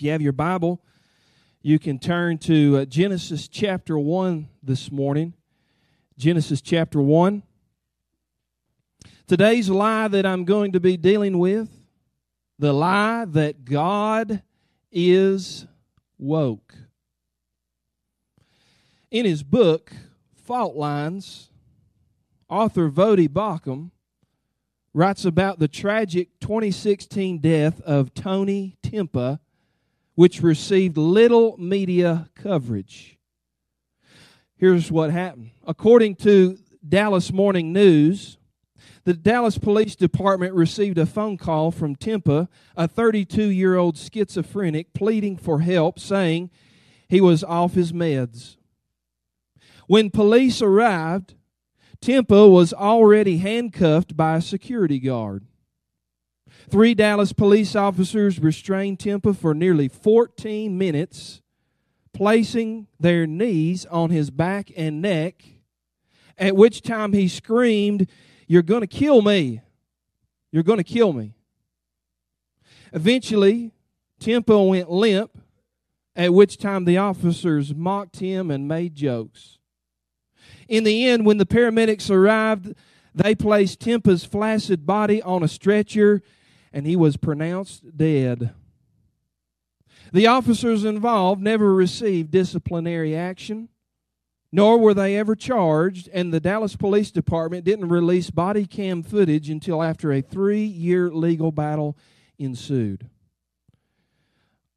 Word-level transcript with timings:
If 0.00 0.04
you 0.04 0.12
have 0.12 0.22
your 0.22 0.32
Bible, 0.32 0.80
you 1.60 1.78
can 1.78 1.98
turn 1.98 2.38
to 2.38 2.78
uh, 2.78 2.84
Genesis 2.86 3.48
chapter 3.48 3.98
1 3.98 4.48
this 4.62 4.90
morning. 4.90 5.34
Genesis 6.16 6.62
chapter 6.62 7.02
1. 7.02 7.42
Today's 9.26 9.68
lie 9.68 10.08
that 10.08 10.24
I'm 10.24 10.46
going 10.46 10.72
to 10.72 10.80
be 10.80 10.96
dealing 10.96 11.38
with 11.38 11.68
the 12.58 12.72
lie 12.72 13.26
that 13.26 13.66
God 13.66 14.42
is 14.90 15.66
woke. 16.16 16.74
In 19.10 19.26
his 19.26 19.42
book, 19.42 19.92
Fault 20.32 20.76
Lines, 20.76 21.50
author 22.48 22.88
Voddie 22.88 23.28
Baucham 23.28 23.90
writes 24.94 25.26
about 25.26 25.58
the 25.58 25.68
tragic 25.68 26.40
2016 26.40 27.38
death 27.40 27.82
of 27.82 28.14
Tony 28.14 28.78
Timpa 28.82 29.40
which 30.20 30.42
received 30.42 30.98
little 30.98 31.56
media 31.56 32.28
coverage. 32.34 33.16
Here's 34.54 34.92
what 34.92 35.10
happened. 35.10 35.52
According 35.66 36.16
to 36.16 36.58
Dallas 36.86 37.32
Morning 37.32 37.72
News, 37.72 38.36
the 39.04 39.14
Dallas 39.14 39.56
Police 39.56 39.96
Department 39.96 40.52
received 40.52 40.98
a 40.98 41.06
phone 41.06 41.38
call 41.38 41.70
from 41.70 41.96
Timpa, 41.96 42.48
a 42.76 42.86
32 42.86 43.44
year 43.44 43.76
old 43.76 43.96
schizophrenic, 43.96 44.92
pleading 44.92 45.38
for 45.38 45.60
help, 45.60 45.98
saying 45.98 46.50
he 47.08 47.22
was 47.22 47.42
off 47.42 47.72
his 47.72 47.94
meds. 47.94 48.56
When 49.86 50.10
police 50.10 50.60
arrived, 50.60 51.32
Timpa 52.02 52.52
was 52.52 52.74
already 52.74 53.38
handcuffed 53.38 54.18
by 54.18 54.36
a 54.36 54.42
security 54.42 54.98
guard. 54.98 55.46
Three 56.70 56.94
Dallas 56.94 57.32
police 57.32 57.74
officers 57.74 58.38
restrained 58.38 59.00
Timpa 59.00 59.36
for 59.36 59.54
nearly 59.54 59.88
14 59.88 60.78
minutes, 60.78 61.42
placing 62.12 62.86
their 63.00 63.26
knees 63.26 63.86
on 63.86 64.10
his 64.10 64.30
back 64.30 64.70
and 64.76 65.02
neck, 65.02 65.42
at 66.38 66.54
which 66.54 66.82
time 66.82 67.12
he 67.12 67.26
screamed, 67.26 68.08
You're 68.46 68.62
going 68.62 68.82
to 68.82 68.86
kill 68.86 69.20
me. 69.20 69.62
You're 70.52 70.62
going 70.62 70.78
to 70.78 70.84
kill 70.84 71.12
me. 71.12 71.34
Eventually, 72.92 73.72
Timpa 74.20 74.68
went 74.68 74.88
limp, 74.88 75.38
at 76.14 76.32
which 76.32 76.56
time 76.56 76.84
the 76.84 76.98
officers 76.98 77.74
mocked 77.74 78.20
him 78.20 78.48
and 78.48 78.68
made 78.68 78.94
jokes. 78.94 79.58
In 80.68 80.84
the 80.84 81.04
end, 81.04 81.26
when 81.26 81.38
the 81.38 81.46
paramedics 81.46 82.12
arrived, 82.12 82.74
they 83.12 83.34
placed 83.34 83.80
Timpa's 83.80 84.24
flaccid 84.24 84.86
body 84.86 85.20
on 85.20 85.42
a 85.42 85.48
stretcher 85.48 86.22
and 86.72 86.86
he 86.86 86.96
was 86.96 87.16
pronounced 87.16 87.96
dead. 87.96 88.54
The 90.12 90.26
officers 90.26 90.84
involved 90.84 91.40
never 91.40 91.74
received 91.74 92.30
disciplinary 92.30 93.14
action, 93.14 93.68
nor 94.52 94.78
were 94.78 94.94
they 94.94 95.16
ever 95.16 95.36
charged, 95.36 96.08
and 96.12 96.32
the 96.32 96.40
Dallas 96.40 96.74
Police 96.74 97.10
Department 97.10 97.64
didn't 97.64 97.88
release 97.88 98.30
body 98.30 98.66
cam 98.66 99.02
footage 99.02 99.48
until 99.48 99.82
after 99.82 100.12
a 100.12 100.20
three 100.20 100.64
year 100.64 101.10
legal 101.10 101.52
battle 101.52 101.96
ensued. 102.38 103.08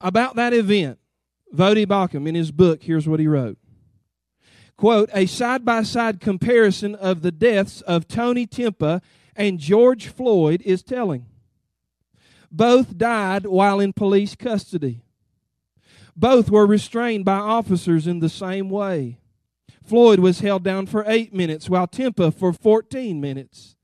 About 0.02 0.36
that 0.36 0.54
event, 0.54 1.00
Voddie 1.56 1.88
Baucham, 1.88 2.28
in 2.28 2.36
his 2.36 2.52
book, 2.52 2.84
here's 2.84 3.08
what 3.08 3.20
he 3.20 3.28
wrote. 3.28 3.58
Quote, 4.76 5.10
a 5.14 5.26
side 5.26 5.64
by 5.64 5.84
side 5.84 6.20
comparison 6.20 6.96
of 6.96 7.22
the 7.22 7.32
deaths 7.32 7.82
of 7.82 8.08
Tony 8.08 8.46
Timpa 8.46 9.02
and 9.36 9.60
George 9.60 10.08
Floyd 10.08 10.62
is 10.64 10.84
telling. 10.84 11.26
Both 12.56 13.00
died 13.00 13.48
while 13.48 13.80
in 13.80 13.94
police 13.94 14.36
custody. 14.36 15.02
Both 16.16 16.52
were 16.52 16.68
restrained 16.68 17.26
by 17.26 17.38
officers 17.38 18.06
in 18.06 18.20
the 18.20 18.30
same 18.30 18.70
way. 18.70 19.18
Floyd 19.84 20.20
was 20.20 20.42
held 20.42 20.64
down 20.64 20.86
for 20.86 21.04
eight 21.08 21.34
minutes, 21.34 21.68
while 21.68 21.88
Timpa 21.88 22.32
for 22.32 22.54
14 22.54 23.20
minutes. 23.20 23.76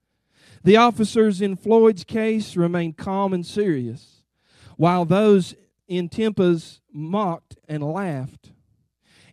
The 0.64 0.78
officers 0.78 1.42
in 1.42 1.56
Floyd's 1.56 2.04
case 2.04 2.56
remained 2.56 2.96
calm 2.96 3.34
and 3.34 3.44
serious, 3.44 4.22
while 4.78 5.04
those 5.04 5.56
in 5.88 6.08
Timpa's 6.08 6.80
mocked 6.94 7.58
and 7.68 7.82
laughed. 7.82 8.52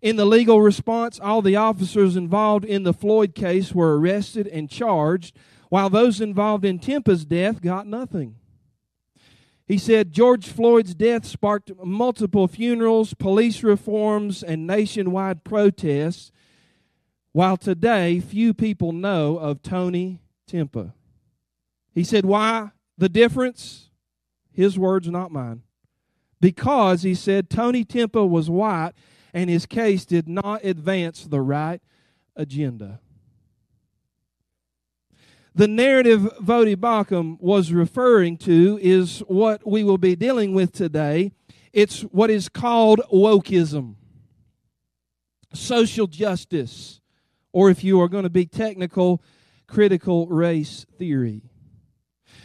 In 0.01 0.17
the 0.17 0.25
legal 0.25 0.63
response, 0.63 1.21
all 1.21 1.43
the 1.43 1.57
officers 1.57 2.17
involved 2.17 2.65
in 2.65 2.85
the 2.85 2.95
Floyd 2.95 3.35
case 3.35 3.75
were 3.75 3.99
arrested 3.99 4.47
and 4.47 4.71
charged, 4.71 5.37
while 5.69 5.91
those 5.91 6.23
involved 6.23 6.65
in 6.65 6.79
Timpa's 6.79 7.27
death 7.27 7.61
got 7.61 7.87
nothing. 7.87 8.37
He 9.67 9.79
said 9.79 10.13
George 10.13 10.47
Floyd's 10.47 10.95
death 10.95 11.27
sparked 11.27 11.73
multiple 11.85 12.47
funerals, 12.47 13.15
police 13.15 13.63
reforms, 13.63 14.43
and 14.43 14.67
nationwide 14.67 15.43
protests, 15.43 16.31
while 17.33 17.57
today 17.57 18.21
few 18.21 18.55
people 18.55 18.93
know 18.93 19.39
of 19.39 19.63
Tony 19.63 20.21
Timpa. 20.49 20.93
He 21.93 22.05
said, 22.05 22.25
Why 22.25 22.71
the 22.97 23.09
difference? 23.09 23.91
His 24.53 24.79
words, 24.79 25.09
not 25.09 25.33
mine. 25.33 25.63
Because, 26.41 27.03
he 27.03 27.15
said, 27.15 27.51
Tony 27.51 27.85
Timpa 27.85 28.27
was 28.27 28.49
white 28.49 28.93
and 29.35 29.51
his 29.51 29.67
case 29.67 30.07
did 30.07 30.29
not 30.29 30.65
advance 30.65 31.27
the 31.27 31.43
right 31.43 31.83
agenda. 32.37 33.01
The 35.57 35.67
narrative 35.67 36.21
Voddie 36.43 36.77
Baucham 36.77 37.41
was 37.41 37.73
referring 37.73 38.37
to 38.39 38.79
is 38.83 39.21
what 39.21 39.67
we 39.67 39.85
will 39.85 39.97
be 39.97 40.15
dealing 40.15 40.53
with 40.53 40.71
today. 40.71 41.33
It's 41.73 42.03
what 42.03 42.29
is 42.29 42.51
called 42.51 43.01
wokeism, 43.11 43.95
social 45.55 46.09
justice, 46.09 47.01
or 47.55 47.71
if 47.71 47.83
you 47.83 47.99
are 48.03 48.09
going 48.09 48.25
to 48.25 48.31
be 48.31 48.45
technical, 48.45 49.23
critical 49.67 50.27
race 50.27 50.85
theory. 50.99 51.41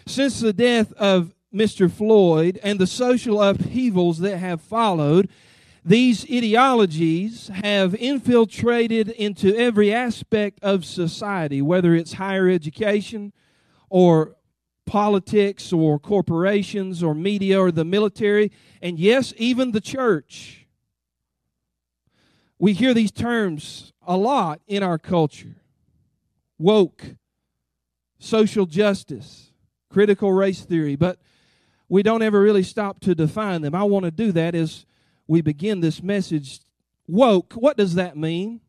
Since 0.08 0.40
the 0.40 0.54
death 0.54 0.94
of 0.94 1.36
Mr. 1.54 1.92
Floyd 1.92 2.62
and 2.64 2.80
the 2.80 2.88
social 2.88 3.42
upheavals 3.42 4.20
that 4.20 4.38
have 4.38 4.62
followed, 4.62 5.30
these 5.84 6.26
ideologies 6.26 7.50
have 7.64 7.96
infiltrated 7.96 9.10
into 9.10 9.56
every 9.56 9.92
aspect 9.92 10.60
of 10.62 10.86
society, 10.86 11.62
whether 11.62 11.96
it's 11.96 12.14
higher 12.14 12.48
education 12.48 13.34
or 13.90 14.36
politics 14.86 15.74
or 15.74 15.98
corporations 15.98 17.02
or 17.02 17.16
media 17.16 17.60
or 17.60 17.72
the 17.72 17.86
military, 17.86 18.52
and 18.82 19.00
yes, 19.00 19.34
even 19.38 19.72
the 19.72 19.82
church. 19.82 20.68
We 22.60 22.74
hear 22.74 22.94
these 22.94 23.12
terms 23.12 23.92
a 24.06 24.18
lot 24.18 24.62
in 24.68 24.84
our 24.84 25.00
culture 25.00 25.56
woke, 26.60 27.16
social 28.20 28.68
justice, 28.68 29.52
critical 29.90 30.32
race 30.32 30.62
theory, 30.62 30.96
but 30.96 31.18
we 31.90 32.04
don't 32.04 32.22
ever 32.22 32.40
really 32.40 32.62
stop 32.62 33.00
to 33.00 33.16
define 33.16 33.64
them. 33.64 33.74
I 33.74 33.84
want 33.84 34.06
to 34.06 34.12
do 34.12 34.32
that 34.34 34.54
as 34.54 34.86
we 35.32 35.40
begin 35.40 35.80
this 35.80 36.04
message 36.04 36.60
woke, 37.08 37.54
what 37.54 37.78
does 37.78 37.96
that 37.96 38.18
mean? 38.18 38.60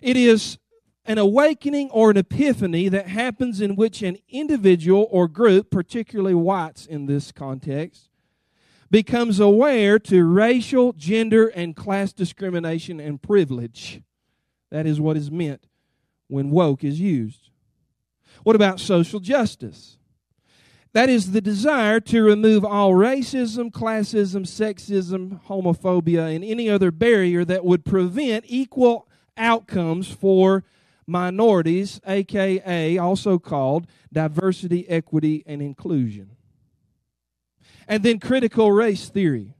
It 0.00 0.16
is 0.16 0.56
an 1.04 1.18
awakening 1.18 1.90
or 1.90 2.12
an 2.12 2.16
epiphany 2.16 2.88
that 2.88 3.08
happens 3.08 3.60
in 3.60 3.74
which 3.74 4.00
an 4.00 4.16
individual 4.28 5.08
or 5.10 5.26
group, 5.26 5.68
particularly 5.68 6.32
whites 6.32 6.86
in 6.86 7.06
this 7.06 7.32
context, 7.32 8.08
becomes 8.88 9.40
aware 9.40 9.98
to 9.98 10.24
racial, 10.24 10.92
gender, 10.92 11.48
and 11.48 11.74
class 11.74 12.12
discrimination 12.12 13.00
and 13.00 13.20
privilege. 13.20 14.00
That 14.70 14.86
is 14.86 15.00
what 15.00 15.16
is 15.16 15.28
meant 15.28 15.64
when 16.28 16.50
woke 16.50 16.84
is 16.84 17.00
used. 17.00 17.50
What 18.44 18.54
about 18.54 18.78
social 18.78 19.18
justice? 19.18 19.98
That 20.92 21.08
is 21.08 21.30
the 21.30 21.40
desire 21.40 22.00
to 22.00 22.22
remove 22.22 22.64
all 22.64 22.92
racism, 22.92 23.70
classism, 23.70 24.42
sexism, 24.42 25.40
homophobia, 25.44 26.34
and 26.34 26.44
any 26.44 26.68
other 26.68 26.90
barrier 26.90 27.44
that 27.44 27.64
would 27.64 27.84
prevent 27.84 28.44
equal 28.48 29.06
outcomes 29.36 30.10
for 30.10 30.64
minorities, 31.06 32.00
aka 32.06 32.98
also 32.98 33.38
called 33.38 33.86
diversity, 34.12 34.88
equity, 34.88 35.44
and 35.46 35.62
inclusion. 35.62 36.30
And 37.86 38.02
then 38.02 38.18
critical 38.18 38.72
race 38.72 39.08
theory. 39.08 39.54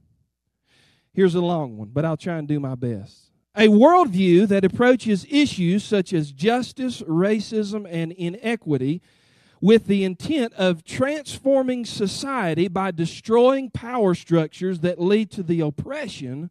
Here's 1.13 1.35
a 1.35 1.41
long 1.41 1.77
one, 1.77 1.89
but 1.93 2.05
I'll 2.05 2.17
try 2.17 2.37
and 2.37 2.47
do 2.47 2.59
my 2.59 2.75
best. 2.75 3.31
A 3.55 3.67
worldview 3.67 4.47
that 4.47 4.63
approaches 4.63 5.25
issues 5.29 5.83
such 5.83 6.13
as 6.13 6.31
justice, 6.31 7.01
racism, 7.01 7.85
and 7.89 8.13
inequity 8.13 9.01
with 9.61 9.85
the 9.85 10.03
intent 10.03 10.51
of 10.53 10.83
transforming 10.83 11.85
society 11.85 12.67
by 12.67 12.89
destroying 12.89 13.69
power 13.69 14.15
structures 14.15 14.79
that 14.79 14.99
lead 14.99 15.29
to 15.29 15.43
the 15.43 15.61
oppression 15.61 16.49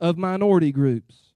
of 0.00 0.18
minority 0.18 0.72
groups. 0.72 1.30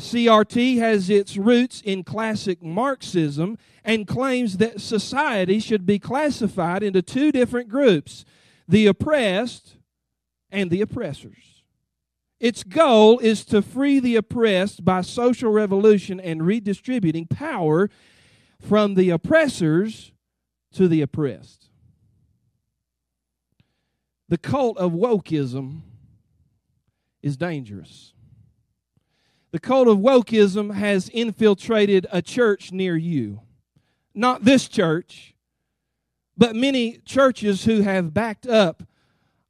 CRT 0.00 0.78
has 0.78 1.08
its 1.08 1.36
roots 1.36 1.80
in 1.80 2.04
classic 2.04 2.62
Marxism 2.62 3.56
and 3.84 4.06
claims 4.06 4.58
that 4.58 4.80
society 4.80 5.58
should 5.58 5.86
be 5.86 5.98
classified 5.98 6.82
into 6.82 7.02
two 7.02 7.32
different 7.32 7.68
groups 7.68 8.24
the 8.66 8.86
oppressed 8.86 9.76
and 10.50 10.70
the 10.70 10.82
oppressors. 10.82 11.62
Its 12.38 12.62
goal 12.62 13.18
is 13.18 13.44
to 13.46 13.62
free 13.62 13.98
the 13.98 14.14
oppressed 14.14 14.84
by 14.84 15.00
social 15.00 15.50
revolution 15.50 16.20
and 16.20 16.46
redistributing 16.46 17.26
power 17.26 17.90
from 18.60 18.94
the 18.94 19.10
oppressors 19.10 20.12
to 20.72 20.88
the 20.88 21.02
oppressed. 21.02 21.68
The 24.28 24.38
cult 24.38 24.76
of 24.78 24.92
wokeism 24.92 25.80
is 27.22 27.36
dangerous. 27.36 28.12
The 29.50 29.58
cult 29.58 29.88
of 29.88 29.98
wokeism 29.98 30.74
has 30.74 31.08
infiltrated 31.08 32.06
a 32.12 32.20
church 32.20 32.70
near 32.70 32.96
you. 32.96 33.40
Not 34.14 34.44
this 34.44 34.68
church, 34.68 35.34
but 36.36 36.54
many 36.54 36.98
churches 36.98 37.64
who 37.64 37.80
have 37.82 38.12
backed 38.12 38.46
up 38.46 38.82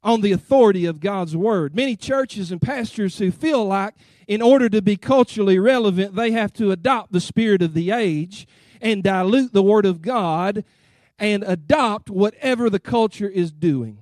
on 0.01 0.21
the 0.21 0.31
authority 0.31 0.85
of 0.85 1.01
God's 1.01 1.35
Word. 1.35 1.75
Many 1.75 1.97
churches 1.97 2.51
and 2.51 2.61
pastors 2.61 3.17
who 3.17 3.31
feel 3.31 3.65
like, 3.65 3.95
in 4.27 4.41
order 4.41 4.69
to 4.69 4.81
be 4.81 4.95
culturally 4.95 5.59
relevant, 5.59 6.15
they 6.15 6.31
have 6.31 6.53
to 6.53 6.71
adopt 6.71 7.11
the 7.11 7.19
spirit 7.19 7.61
of 7.61 7.73
the 7.73 7.91
age 7.91 8.47
and 8.81 9.03
dilute 9.03 9.53
the 9.53 9.63
Word 9.63 9.85
of 9.85 10.01
God 10.01 10.63
and 11.17 11.43
adopt 11.45 12.09
whatever 12.09 12.69
the 12.69 12.79
culture 12.79 13.27
is 13.27 13.51
doing. 13.51 13.99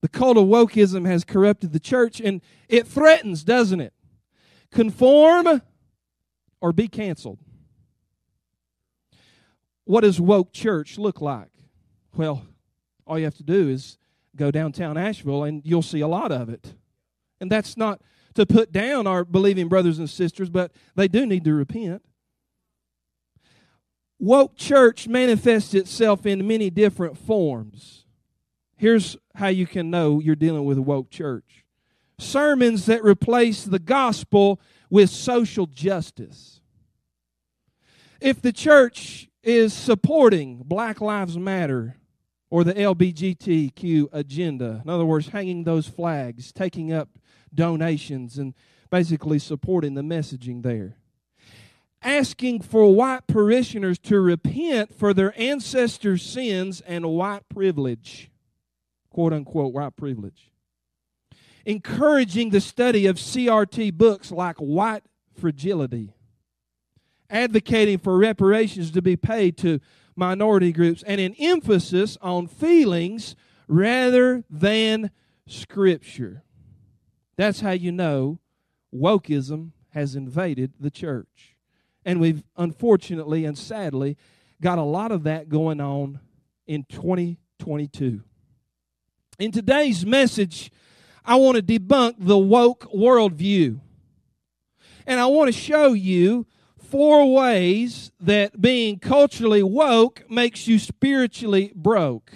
The 0.00 0.08
cult 0.08 0.36
of 0.36 0.44
wokeism 0.44 1.06
has 1.06 1.24
corrupted 1.24 1.72
the 1.72 1.80
church 1.80 2.20
and 2.20 2.40
it 2.68 2.86
threatens, 2.86 3.42
doesn't 3.42 3.80
it? 3.80 3.92
Conform 4.70 5.62
or 6.60 6.72
be 6.72 6.88
canceled. 6.88 7.38
What 9.84 10.02
does 10.02 10.20
woke 10.20 10.52
church 10.52 10.98
look 10.98 11.20
like? 11.20 11.48
Well, 12.14 12.46
all 13.06 13.18
you 13.18 13.24
have 13.24 13.36
to 13.36 13.42
do 13.42 13.68
is 13.68 13.96
go 14.36 14.50
downtown 14.50 14.96
Asheville 14.96 15.44
and 15.44 15.62
you'll 15.64 15.82
see 15.82 16.00
a 16.00 16.08
lot 16.08 16.30
of 16.30 16.48
it. 16.48 16.74
And 17.40 17.50
that's 17.50 17.76
not 17.76 18.02
to 18.34 18.44
put 18.46 18.70
down 18.70 19.06
our 19.06 19.24
believing 19.24 19.68
brothers 19.68 19.98
and 19.98 20.08
sisters, 20.08 20.50
but 20.50 20.72
they 20.94 21.08
do 21.08 21.26
need 21.26 21.44
to 21.44 21.54
repent. 21.54 22.02
Woke 24.20 24.56
church 24.56 25.06
manifests 25.06 25.74
itself 25.74 26.26
in 26.26 26.46
many 26.46 26.70
different 26.70 27.16
forms. 27.16 28.04
Here's 28.76 29.16
how 29.34 29.48
you 29.48 29.66
can 29.66 29.90
know 29.90 30.20
you're 30.20 30.36
dealing 30.36 30.64
with 30.64 30.78
a 30.78 30.82
woke 30.82 31.10
church 31.10 31.64
sermons 32.20 32.86
that 32.86 33.04
replace 33.04 33.64
the 33.64 33.78
gospel 33.78 34.60
with 34.90 35.08
social 35.10 35.66
justice. 35.66 36.60
If 38.20 38.42
the 38.42 38.52
church 38.52 39.28
is 39.42 39.72
supporting 39.72 40.62
Black 40.64 41.00
Lives 41.00 41.38
Matter 41.38 41.96
or 42.50 42.64
the 42.64 42.74
LBGTQ 42.74 44.08
agenda, 44.12 44.82
in 44.84 44.90
other 44.90 45.04
words, 45.04 45.28
hanging 45.28 45.64
those 45.64 45.86
flags, 45.86 46.52
taking 46.52 46.92
up 46.92 47.08
donations, 47.54 48.38
and 48.38 48.54
basically 48.90 49.38
supporting 49.38 49.94
the 49.94 50.02
messaging 50.02 50.62
there. 50.62 50.97
Asking 52.02 52.60
for 52.60 52.94
white 52.94 53.26
parishioners 53.26 53.98
to 54.00 54.20
repent 54.20 54.94
for 54.94 55.12
their 55.12 55.38
ancestors' 55.38 56.22
sins 56.22 56.80
and 56.82 57.06
white 57.06 57.48
privilege 57.48 58.30
quote 59.18 59.32
unquote 59.32 59.74
white 59.74 59.96
privilege. 59.96 60.52
Encouraging 61.66 62.50
the 62.50 62.60
study 62.60 63.06
of 63.06 63.16
CRT 63.16 63.92
books 63.94 64.30
like 64.30 64.56
White 64.58 65.02
Fragility. 65.34 66.14
Advocating 67.28 67.98
for 67.98 68.16
reparations 68.16 68.92
to 68.92 69.02
be 69.02 69.16
paid 69.16 69.56
to 69.58 69.80
minority 70.14 70.72
groups 70.72 71.02
and 71.02 71.20
an 71.20 71.34
emphasis 71.38 72.16
on 72.22 72.46
feelings 72.46 73.34
rather 73.66 74.44
than 74.48 75.10
scripture. 75.48 76.44
That's 77.36 77.58
how 77.58 77.72
you 77.72 77.90
know 77.90 78.38
wokeism 78.94 79.72
has 79.90 80.14
invaded 80.14 80.74
the 80.78 80.92
church. 80.92 81.56
And 82.08 82.20
we've 82.20 82.42
unfortunately 82.56 83.44
and 83.44 83.58
sadly 83.58 84.16
got 84.62 84.78
a 84.78 84.82
lot 84.82 85.12
of 85.12 85.24
that 85.24 85.50
going 85.50 85.78
on 85.78 86.20
in 86.66 86.84
2022. 86.84 88.22
In 89.38 89.52
today's 89.52 90.06
message, 90.06 90.70
I 91.22 91.36
want 91.36 91.58
to 91.58 91.62
debunk 91.62 92.14
the 92.16 92.38
woke 92.38 92.90
worldview. 92.90 93.80
And 95.06 95.20
I 95.20 95.26
want 95.26 95.52
to 95.52 95.60
show 95.60 95.92
you 95.92 96.46
four 96.78 97.30
ways 97.30 98.10
that 98.18 98.58
being 98.58 98.98
culturally 98.98 99.62
woke 99.62 100.24
makes 100.30 100.66
you 100.66 100.78
spiritually 100.78 101.72
broke. 101.74 102.32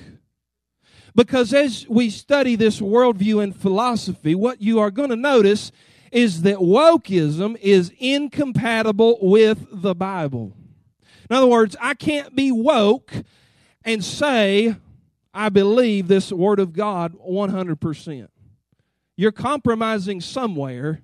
Because 1.15 1.55
as 1.55 1.89
we 1.89 2.11
study 2.11 2.57
this 2.57 2.79
worldview 2.79 3.43
and 3.43 3.57
philosophy, 3.57 4.35
what 4.35 4.61
you 4.61 4.81
are 4.81 4.91
going 4.91 5.09
to 5.09 5.17
notice 5.17 5.73
is 6.13 6.43
that 6.43 6.59
wokeism 6.59 7.57
is 7.61 7.91
incompatible 7.99 9.19
with 9.23 9.67
the 9.73 9.95
Bible. 9.95 10.53
In 11.29 11.37
other 11.37 11.47
words, 11.47 11.75
I 11.81 11.95
can't 11.95 12.37
be 12.37 12.53
woke 12.53 13.13
and 13.85 14.05
say 14.05 14.77
I 15.33 15.49
believe 15.49 16.09
this 16.09 16.31
Word 16.31 16.61
of 16.61 16.75
God 16.75 17.15
100%. 17.19 18.29
You're 19.17 19.33
compromising 19.33 20.21
somewhere, 20.21 21.01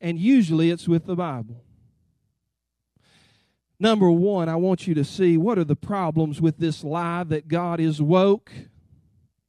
and 0.00 0.18
usually 0.18 0.70
it's 0.70 0.86
with 0.86 1.06
the 1.06 1.16
Bible. 1.16 1.64
Number 3.80 4.08
one, 4.08 4.48
I 4.48 4.54
want 4.54 4.86
you 4.86 4.94
to 4.94 5.04
see 5.04 5.36
what 5.36 5.58
are 5.58 5.64
the 5.64 5.74
problems 5.74 6.40
with 6.40 6.58
this 6.58 6.84
lie 6.84 7.24
that 7.24 7.48
God 7.48 7.80
is 7.80 8.00
woke. 8.00 8.52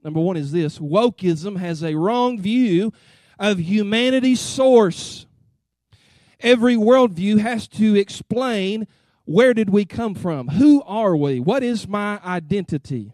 Number 0.04 0.20
one 0.20 0.38
is 0.38 0.52
this 0.52 0.80
wokeism 0.80 1.58
has 1.58 1.84
a 1.84 1.94
wrong 1.94 2.42
view 2.42 2.92
of 3.44 3.60
humanity's 3.60 4.40
source. 4.40 5.26
Every 6.40 6.78
worldview 6.78 7.40
has 7.40 7.68
to 7.70 7.94
explain 7.94 8.88
where 9.26 9.54
did 9.54 9.70
we 9.70 9.84
come 9.84 10.16
from? 10.16 10.48
Who 10.48 10.82
are 10.84 11.14
we? 11.14 11.42
What 11.42 11.62
is 11.62 11.86
my 11.86 12.22
identity? 12.24 13.12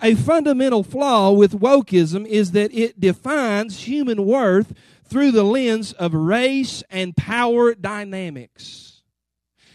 A 0.00 0.14
fundamental 0.14 0.82
flaw 0.82 1.30
with 1.30 1.60
wokeism 1.60 2.26
is 2.26 2.52
that 2.52 2.72
it 2.72 3.00
defines 3.00 3.84
human 3.84 4.24
worth 4.24 4.72
through 5.04 5.32
the 5.32 5.44
lens 5.44 5.92
of 5.92 6.14
race 6.14 6.82
and 6.88 7.14
power 7.14 7.74
dynamics. 7.74 9.02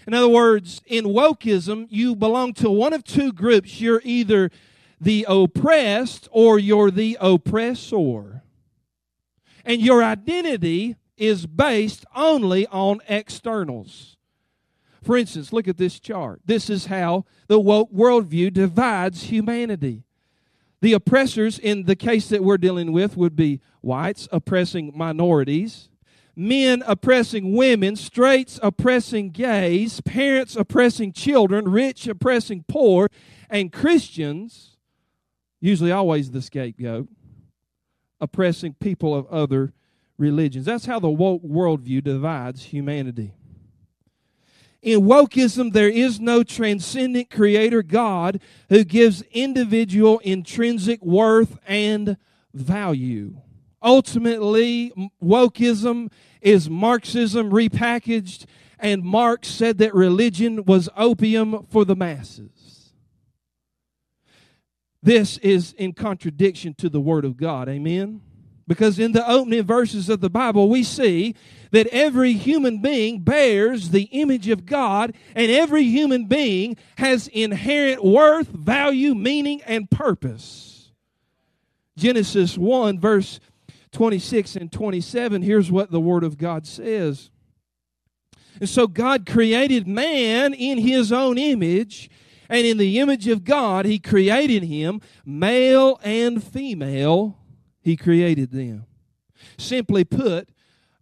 In 0.08 0.16
other 0.16 0.30
words, 0.30 0.82
in 0.88 1.06
wokeism, 1.06 1.86
you 1.92 2.16
belong 2.16 2.54
to 2.56 2.72
one 2.72 2.92
of 2.92 3.04
two 3.04 3.32
groups. 3.32 3.80
You're 3.80 4.02
either 4.04 4.50
the 5.00 5.28
oppressed 5.30 6.28
or 6.32 6.58
you're 6.58 6.90
the 6.90 7.20
oppressor. 7.22 8.37
And 9.68 9.82
your 9.82 10.02
identity 10.02 10.96
is 11.18 11.46
based 11.46 12.06
only 12.16 12.66
on 12.68 13.02
externals. 13.10 14.16
For 15.04 15.18
instance, 15.18 15.52
look 15.52 15.68
at 15.68 15.76
this 15.76 16.00
chart. 16.00 16.40
This 16.46 16.70
is 16.70 16.86
how 16.86 17.26
the 17.48 17.60
woke 17.60 17.92
worldview 17.92 18.54
divides 18.54 19.24
humanity. 19.24 20.06
The 20.80 20.94
oppressors, 20.94 21.60
in 21.60 21.84
the 21.84 21.98
case 21.98 22.30
that 22.30 22.46
we're 22.46 22.58
dealing 22.58 22.94
with, 22.94 23.18
would 23.18 23.36
be 23.36 23.60
whites 23.82 24.30
oppressing 24.32 24.94
minorities, 24.96 25.90
men 26.34 26.82
oppressing 26.88 27.54
women, 27.54 27.98
straights 27.98 28.62
oppressing 28.64 29.32
gays, 29.32 30.00
parents 30.00 30.56
oppressing 30.56 31.12
children, 31.12 31.68
rich 31.68 32.08
oppressing 32.08 32.64
poor, 32.70 33.10
and 33.50 33.74
Christians, 33.74 34.78
usually 35.60 35.92
always 35.92 36.32
the 36.32 36.42
scapegoat, 36.42 37.10
oppressing 38.20 38.76
people 38.76 39.16
of 39.16 39.28
other 39.28 39.74
religions. 40.18 40.66
That's 40.66 40.86
how 40.86 41.00
the 41.00 41.10
woke 41.10 41.44
worldview 41.44 42.04
divides 42.04 42.64
humanity. 42.66 43.34
In 44.82 45.02
wokeism, 45.02 45.74
there 45.74 45.90
is 45.90 46.20
no 46.20 46.44
transcendent 46.44 47.30
creator 47.30 47.84
God 47.84 48.40
who 48.70 48.84
gives 48.84 49.22
individual 49.32 50.20
intrinsic 50.20 51.04
worth 51.04 51.58
and 51.68 52.18
value. 52.54 53.42
Ultimately, 53.82 54.92
wokeism 55.22 56.12
is 56.42 56.70
Marxism 56.70 57.52
repackaged, 57.52 58.46
and 58.80 59.04
Marx 59.04 59.48
said 59.48 59.78
that 59.80 59.94
religion 59.94 60.64
was 60.66 60.90
opium 60.96 61.66
for 61.70 61.84
the 61.84 61.96
masses. 61.96 62.57
This 65.08 65.38
is 65.38 65.72
in 65.78 65.94
contradiction 65.94 66.74
to 66.80 66.90
the 66.90 67.00
Word 67.00 67.24
of 67.24 67.38
God. 67.38 67.70
Amen? 67.70 68.20
Because 68.68 69.00
in 69.00 69.14
the 69.14 69.26
opening 69.26 69.64
verses 69.64 70.10
of 70.10 70.20
the 70.20 70.30
Bible, 70.30 70.68
we 70.68 70.84
see 70.84 71.34
that 71.72 71.88
every 71.94 72.34
human 72.34 72.82
being 72.82 73.22
bears 73.22 73.92
the 73.92 74.10
image 74.12 74.50
of 74.50 74.66
God, 74.66 75.16
and 75.34 75.50
every 75.50 75.86
human 75.86 76.26
being 76.26 76.76
has 76.98 77.30
inherent 77.30 78.04
worth, 78.04 78.50
value, 78.50 79.16
meaning, 79.16 79.62
and 79.62 79.90
purpose. 79.90 80.92
Genesis 81.96 82.58
1, 82.58 83.00
verse 83.00 83.40
26 83.94 84.58
and 84.58 84.70
27, 84.74 85.42
here's 85.42 85.72
what 85.72 85.90
the 85.90 86.02
Word 86.02 86.26
of 86.26 86.38
God 86.38 86.68
says. 86.68 87.30
And 88.60 88.68
so 88.68 88.88
God 88.88 89.26
created 89.26 89.88
man 89.88 90.54
in 90.54 90.78
his 90.80 91.14
own 91.14 91.38
image. 91.38 92.10
And 92.50 92.66
in 92.66 92.78
the 92.78 93.00
image 93.00 93.28
of 93.28 93.44
God, 93.44 93.86
He 93.86 94.00
created 94.00 94.64
him, 94.64 95.02
male 95.26 96.00
and 96.04 96.44
female, 96.44 97.38
He 97.82 97.98
created 97.98 98.52
them. 98.52 98.86
Simply 99.58 100.04
put, 100.04 100.50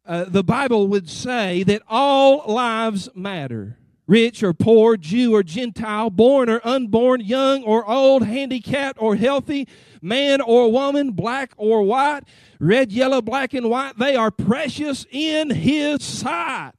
uh, 0.05 0.25
the 0.25 0.43
Bible 0.43 0.87
would 0.87 1.09
say 1.09 1.63
that 1.63 1.81
all 1.87 2.43
lives 2.51 3.09
matter. 3.15 3.77
Rich 4.07 4.43
or 4.43 4.53
poor, 4.53 4.97
Jew 4.97 5.33
or 5.33 5.41
Gentile, 5.41 6.11
born 6.11 6.47
or 6.47 6.61
unborn, 6.63 7.21
young 7.21 7.63
or 7.63 7.89
old, 7.89 8.23
handicapped 8.23 9.01
or 9.01 9.15
healthy, 9.15 9.67
man 9.99 10.41
or 10.41 10.71
woman, 10.71 11.13
black 11.13 11.53
or 11.57 11.81
white, 11.81 12.21
red, 12.59 12.91
yellow, 12.91 13.21
black, 13.21 13.55
and 13.55 13.67
white, 13.67 13.97
they 13.97 14.15
are 14.15 14.29
precious 14.29 15.07
in 15.09 15.49
His 15.49 16.03
sight. 16.03 16.73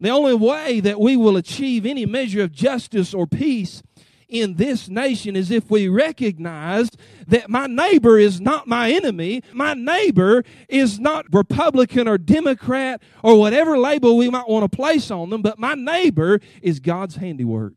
The 0.00 0.10
only 0.10 0.34
way 0.34 0.80
that 0.80 1.00
we 1.00 1.16
will 1.16 1.36
achieve 1.36 1.86
any 1.86 2.04
measure 2.04 2.42
of 2.42 2.52
justice 2.52 3.14
or 3.14 3.26
peace 3.26 3.82
in 4.28 4.54
this 4.54 4.88
nation 4.88 5.36
is 5.36 5.50
if 5.50 5.70
we 5.70 5.88
recognize 5.88 6.90
that 7.28 7.48
my 7.48 7.66
neighbor 7.66 8.18
is 8.18 8.40
not 8.40 8.66
my 8.66 8.90
enemy. 8.90 9.42
My 9.52 9.74
neighbor 9.74 10.44
is 10.68 10.98
not 10.98 11.26
Republican 11.32 12.08
or 12.08 12.18
Democrat 12.18 13.00
or 13.22 13.38
whatever 13.38 13.78
label 13.78 14.16
we 14.16 14.28
might 14.28 14.48
want 14.48 14.70
to 14.70 14.76
place 14.76 15.10
on 15.10 15.30
them, 15.30 15.42
but 15.42 15.58
my 15.58 15.74
neighbor 15.74 16.40
is 16.60 16.80
God's 16.80 17.16
handiwork. 17.16 17.74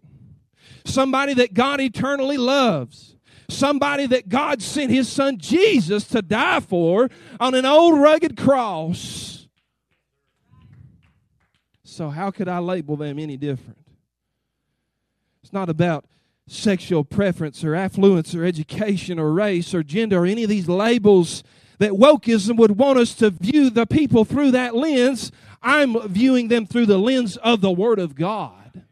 Somebody 0.85 1.35
that 1.35 1.53
God 1.53 1.79
eternally 1.79 2.37
loves. 2.37 3.15
Somebody 3.49 4.05
that 4.07 4.29
God 4.29 4.61
sent 4.61 4.91
his 4.91 5.09
son 5.09 5.37
Jesus 5.39 6.05
to 6.07 6.21
die 6.21 6.59
for 6.59 7.09
on 7.39 7.55
an 7.55 7.65
old 7.65 7.99
rugged 7.99 8.37
cross. 8.37 9.28
So, 11.99 12.09
how 12.09 12.31
could 12.31 12.47
I 12.47 12.59
label 12.59 12.95
them 12.95 13.19
any 13.19 13.35
different? 13.35 13.85
It's 15.43 15.51
not 15.51 15.67
about 15.67 16.05
sexual 16.47 17.03
preference 17.03 17.61
or 17.61 17.75
affluence 17.75 18.33
or 18.33 18.45
education 18.45 19.19
or 19.19 19.33
race 19.33 19.73
or 19.73 19.83
gender 19.83 20.19
or 20.19 20.25
any 20.25 20.43
of 20.43 20.49
these 20.49 20.69
labels 20.69 21.43
that 21.79 21.91
wokeism 21.91 22.55
would 22.55 22.77
want 22.77 22.99
us 22.99 23.13
to 23.15 23.29
view 23.31 23.69
the 23.69 23.85
people 23.85 24.23
through 24.23 24.51
that 24.51 24.77
lens. 24.77 25.33
I'm 25.61 26.07
viewing 26.07 26.47
them 26.47 26.65
through 26.65 26.85
the 26.85 26.97
lens 26.97 27.35
of 27.35 27.59
the 27.59 27.69
Word 27.69 27.99
of 27.99 28.15
God, 28.15 28.85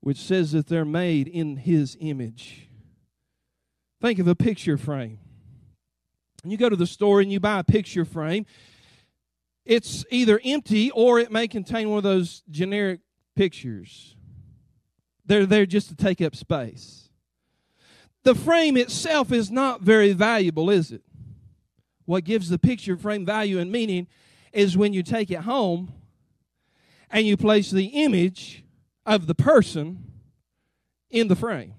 which 0.00 0.16
says 0.16 0.52
that 0.52 0.68
they're 0.68 0.86
made 0.86 1.28
in 1.28 1.58
His 1.58 1.94
image. 2.00 2.70
Think 4.00 4.18
of 4.18 4.28
a 4.28 4.34
picture 4.34 4.78
frame. 4.78 5.18
You 6.42 6.56
go 6.56 6.70
to 6.70 6.76
the 6.76 6.86
store 6.86 7.20
and 7.20 7.30
you 7.30 7.38
buy 7.38 7.58
a 7.58 7.64
picture 7.64 8.06
frame. 8.06 8.46
It's 9.64 10.04
either 10.10 10.40
empty 10.44 10.90
or 10.90 11.18
it 11.18 11.30
may 11.30 11.46
contain 11.48 11.88
one 11.88 11.98
of 11.98 12.02
those 12.04 12.42
generic 12.50 13.00
pictures. 13.36 14.16
They're 15.24 15.46
there 15.46 15.66
just 15.66 15.88
to 15.88 15.94
take 15.94 16.20
up 16.20 16.34
space. 16.34 17.08
The 18.24 18.34
frame 18.34 18.76
itself 18.76 19.32
is 19.32 19.50
not 19.50 19.80
very 19.80 20.12
valuable, 20.12 20.70
is 20.70 20.92
it? 20.92 21.02
What 22.04 22.24
gives 22.24 22.48
the 22.48 22.58
picture 22.58 22.96
frame 22.96 23.24
value 23.24 23.58
and 23.58 23.70
meaning 23.70 24.08
is 24.52 24.76
when 24.76 24.92
you 24.92 25.02
take 25.02 25.30
it 25.30 25.40
home 25.40 25.92
and 27.10 27.26
you 27.26 27.36
place 27.36 27.70
the 27.70 27.86
image 27.86 28.64
of 29.06 29.26
the 29.26 29.34
person 29.34 30.04
in 31.10 31.28
the 31.28 31.36
frame. 31.36 31.74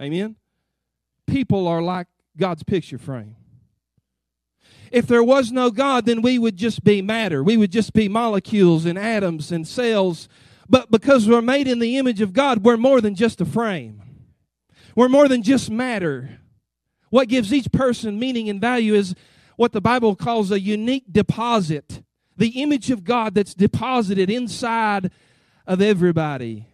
Amen? 0.00 0.36
People 1.26 1.66
are 1.66 1.82
like 1.82 2.06
God's 2.36 2.62
picture 2.62 2.98
frame. 2.98 3.36
If 4.92 5.06
there 5.06 5.22
was 5.22 5.52
no 5.52 5.70
God, 5.70 6.06
then 6.06 6.22
we 6.22 6.38
would 6.38 6.56
just 6.56 6.84
be 6.84 7.02
matter. 7.02 7.42
We 7.42 7.56
would 7.56 7.72
just 7.72 7.92
be 7.92 8.08
molecules 8.08 8.84
and 8.84 8.98
atoms 8.98 9.52
and 9.52 9.66
cells 9.66 10.28
but 10.68 10.90
because 10.90 11.28
we're 11.28 11.42
made 11.42 11.68
in 11.68 11.78
the 11.78 11.96
image 11.96 12.20
of 12.20 12.32
God, 12.32 12.64
we're 12.64 12.76
more 12.76 13.00
than 13.00 13.14
just 13.14 13.40
a 13.40 13.44
frame. 13.44 14.02
We're 14.94 15.08
more 15.08 15.28
than 15.28 15.42
just 15.42 15.70
matter. 15.70 16.40
What 17.10 17.28
gives 17.28 17.52
each 17.52 17.70
person 17.70 18.18
meaning 18.18 18.48
and 18.48 18.60
value 18.60 18.94
is 18.94 19.14
what 19.56 19.72
the 19.72 19.80
Bible 19.80 20.16
calls 20.16 20.50
a 20.50 20.60
unique 20.60 21.04
deposit. 21.10 22.02
The 22.36 22.60
image 22.62 22.90
of 22.90 23.04
God 23.04 23.34
that's 23.34 23.54
deposited 23.54 24.28
inside 24.28 25.10
of 25.66 25.80
everybody, 25.80 26.66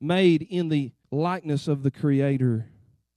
made 0.00 0.42
in 0.42 0.68
the 0.68 0.92
likeness 1.10 1.68
of 1.68 1.82
the 1.82 1.90
Creator. 1.90 2.66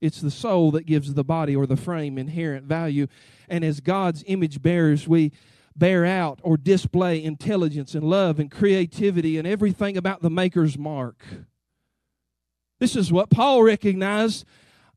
It's 0.03 0.19
the 0.19 0.31
soul 0.31 0.72
that 0.72 0.86
gives 0.86 1.13
the 1.13 1.24
body 1.24 1.55
or 1.55 1.65
the 1.65 1.77
frame 1.77 2.17
inherent 2.17 2.65
value. 2.65 3.07
And 3.48 3.63
as 3.63 3.79
God's 3.79 4.22
image 4.27 4.62
bearers, 4.62 5.07
we 5.07 5.31
bear 5.77 6.05
out 6.05 6.39
or 6.43 6.57
display 6.57 7.24
intelligence 7.24 7.95
and 7.95 8.03
love 8.03 8.38
and 8.38 8.51
creativity 8.51 9.38
and 9.38 9.48
everything 9.48 9.95
about 9.95 10.22
the 10.22 10.29
Maker's 10.29 10.77
mark. 10.77 11.24
This 12.81 12.98
is 12.98 13.13
what 13.13 13.29
Paul 13.29 13.63
recognized 13.63 14.45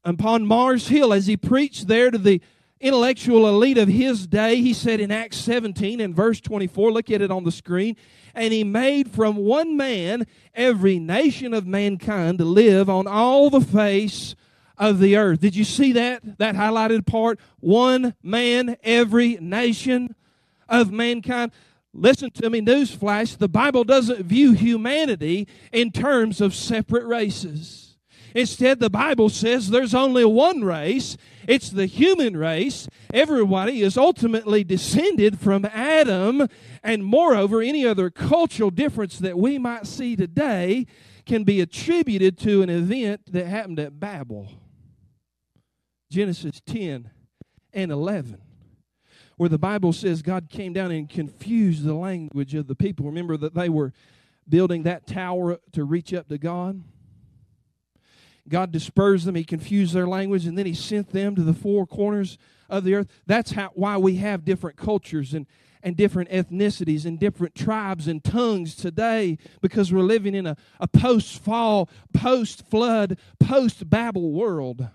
upon 0.03 0.45
Mars 0.45 0.89
Hill 0.89 1.13
as 1.13 1.29
he 1.29 1.37
preached 1.37 1.87
there 1.87 2.11
to 2.11 2.19
the 2.19 2.43
intellectual 2.81 3.47
elite 3.49 3.79
of 3.79 3.87
his 3.87 4.27
day. 4.27 4.57
He 4.57 4.75
said 4.75 4.99
in 4.99 5.13
Acts 5.13 5.37
17 5.37 6.01
and 6.01 6.17
verse 6.17 6.41
24, 6.41 6.91
look 6.91 7.13
at 7.13 7.23
it 7.23 7.31
on 7.31 7.45
the 7.45 7.53
screen, 7.53 7.95
and 8.35 8.53
he 8.53 8.65
made 8.65 9.13
from 9.13 9.37
one 9.37 9.77
man 9.77 10.27
every 10.53 10.99
nation 10.99 11.55
of 11.55 11.65
mankind 11.65 12.39
to 12.39 12.45
live 12.45 12.91
on 12.91 13.07
all 13.07 13.51
the 13.51 13.61
face 13.61 14.35
of 14.79 14.99
the 14.99 15.17
earth. 15.17 15.41
Did 15.41 15.57
you 15.57 15.65
see 15.65 15.93
that? 15.93 16.39
That 16.39 16.55
highlighted 16.55 17.07
part? 17.07 17.39
One 17.61 18.15
man, 18.23 18.77
every 18.83 19.37
nation 19.41 20.15
of 20.69 20.93
mankind. 20.93 21.53
Listen 21.93 22.31
to 22.33 22.51
me, 22.51 22.61
newsflash. 22.61 23.39
The 23.39 23.49
Bible 23.49 23.85
doesn't 23.85 24.23
view 24.27 24.53
humanity 24.53 25.49
in 25.73 25.91
terms 25.91 26.41
of 26.41 26.55
separate 26.55 27.07
races. 27.07 27.97
Instead, 28.35 28.81
the 28.81 28.91
Bible 28.91 29.31
says 29.31 29.71
there's 29.71 29.95
only 29.95 30.23
one 30.23 30.63
race. 30.63 31.17
It's 31.49 31.71
the 31.71 31.87
human 31.87 32.37
race. 32.37 32.87
Everybody 33.15 33.81
is 33.81 33.97
ultimately 33.97 34.63
descended 34.63 35.39
from 35.41 35.65
Adam. 35.65 36.47
And 36.83 37.03
moreover, 37.03 37.63
any 37.63 37.87
other 37.87 38.11
cultural 38.11 38.71
difference 38.71 39.19
that 39.21 39.39
we 39.39 39.57
might 39.57 39.87
see 39.87 40.17
today 40.17 40.87
can 41.25 41.45
be 41.45 41.63
attributed 41.63 42.37
to 42.41 42.61
an 42.61 42.69
event 42.69 43.23
that 43.33 43.47
happened 43.47 43.81
at 43.81 43.99
Babel. 43.99 44.49
Genesis 46.11 46.61
10 46.67 47.11
and 47.73 47.93
11 47.93 48.41
where 49.37 49.49
the 49.49 49.59
Bible 49.59 49.93
says 49.93 50.23
God 50.23 50.49
came 50.49 50.73
down 50.73 50.91
and 50.91 51.09
confused 51.09 51.85
the 51.85 51.95
language 51.95 52.55
of 52.55 52.67
the 52.67 52.75
people. 52.75 53.07
Remember 53.07 53.37
that 53.37 53.55
they 53.55 53.69
were 53.69 53.93
building 54.49 54.85
that 54.85 55.07
tower 55.07 55.59
to 55.73 55.85
reach 55.85 56.15
up 56.15 56.29
to 56.29 56.39
God? 56.39 56.83
God 58.49 58.71
dispersed 58.71 59.25
them, 59.27 59.35
He 59.35 59.45
confused 59.45 59.93
their 59.93 60.07
language, 60.07 60.47
and 60.47 60.57
then 60.57 60.67
He 60.67 60.75
sent 60.75 61.11
them 61.11 61.35
to 61.35 61.43
the 61.43 61.53
four 61.53 61.87
corners 61.87 62.39
of 62.69 62.85
the 62.85 62.95
earth. 62.95 63.09
That's 63.27 63.53
how, 63.53 63.71
why 63.75 63.97
we 63.97 64.17
have 64.17 64.45
different 64.45 64.77
cultures 64.77 65.35
and, 65.35 65.47
and 65.83 65.97
different 65.97 66.31
ethnicities 66.31 67.05
and 67.05 67.19
different 67.19 67.55
tribes 67.55 68.07
and 68.07 68.23
tongues 68.23 68.75
today 68.77 69.39
because 69.61 69.93
we're 69.93 70.01
living 70.01 70.35
in 70.35 70.47
a, 70.47 70.57
a 70.79 70.87
post 70.87 71.43
fall, 71.43 71.91
post 72.15 72.65
flood, 72.71 73.19
post 73.41 73.91
Babel 73.91 74.33
world. 74.33 74.89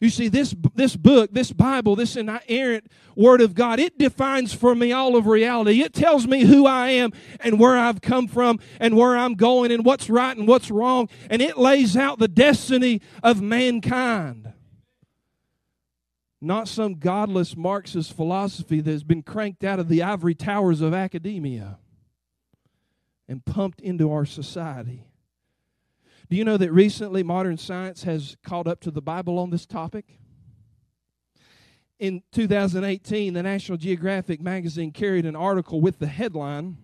You 0.00 0.08
see, 0.08 0.28
this, 0.28 0.54
this 0.74 0.96
book, 0.96 1.30
this 1.32 1.52
Bible, 1.52 1.94
this 1.94 2.16
inerrant 2.16 2.90
Word 3.14 3.42
of 3.42 3.54
God, 3.54 3.78
it 3.78 3.98
defines 3.98 4.54
for 4.54 4.74
me 4.74 4.92
all 4.92 5.14
of 5.14 5.26
reality. 5.26 5.82
It 5.82 5.92
tells 5.92 6.26
me 6.26 6.44
who 6.44 6.66
I 6.66 6.88
am 6.88 7.12
and 7.40 7.60
where 7.60 7.76
I've 7.76 8.00
come 8.00 8.26
from 8.26 8.60
and 8.80 8.96
where 8.96 9.14
I'm 9.14 9.34
going 9.34 9.70
and 9.70 9.84
what's 9.84 10.08
right 10.08 10.34
and 10.34 10.48
what's 10.48 10.70
wrong. 10.70 11.10
And 11.28 11.42
it 11.42 11.58
lays 11.58 11.98
out 11.98 12.18
the 12.18 12.28
destiny 12.28 13.02
of 13.22 13.42
mankind. 13.42 14.50
Not 16.40 16.66
some 16.66 16.94
godless 16.94 17.54
Marxist 17.54 18.14
philosophy 18.16 18.80
that 18.80 18.90
has 18.90 19.04
been 19.04 19.22
cranked 19.22 19.62
out 19.62 19.78
of 19.78 19.88
the 19.88 20.02
ivory 20.02 20.34
towers 20.34 20.80
of 20.80 20.94
academia 20.94 21.78
and 23.28 23.44
pumped 23.44 23.82
into 23.82 24.10
our 24.10 24.24
society. 24.24 25.09
Do 26.30 26.36
you 26.36 26.44
know 26.44 26.56
that 26.56 26.70
recently 26.70 27.24
modern 27.24 27.56
science 27.56 28.04
has 28.04 28.36
caught 28.44 28.68
up 28.68 28.78
to 28.82 28.92
the 28.92 29.02
Bible 29.02 29.40
on 29.40 29.50
this 29.50 29.66
topic? 29.66 30.20
In 31.98 32.22
2018, 32.30 33.34
the 33.34 33.42
National 33.42 33.76
Geographic 33.76 34.40
magazine 34.40 34.92
carried 34.92 35.26
an 35.26 35.34
article 35.34 35.80
with 35.80 35.98
the 35.98 36.06
headline 36.06 36.76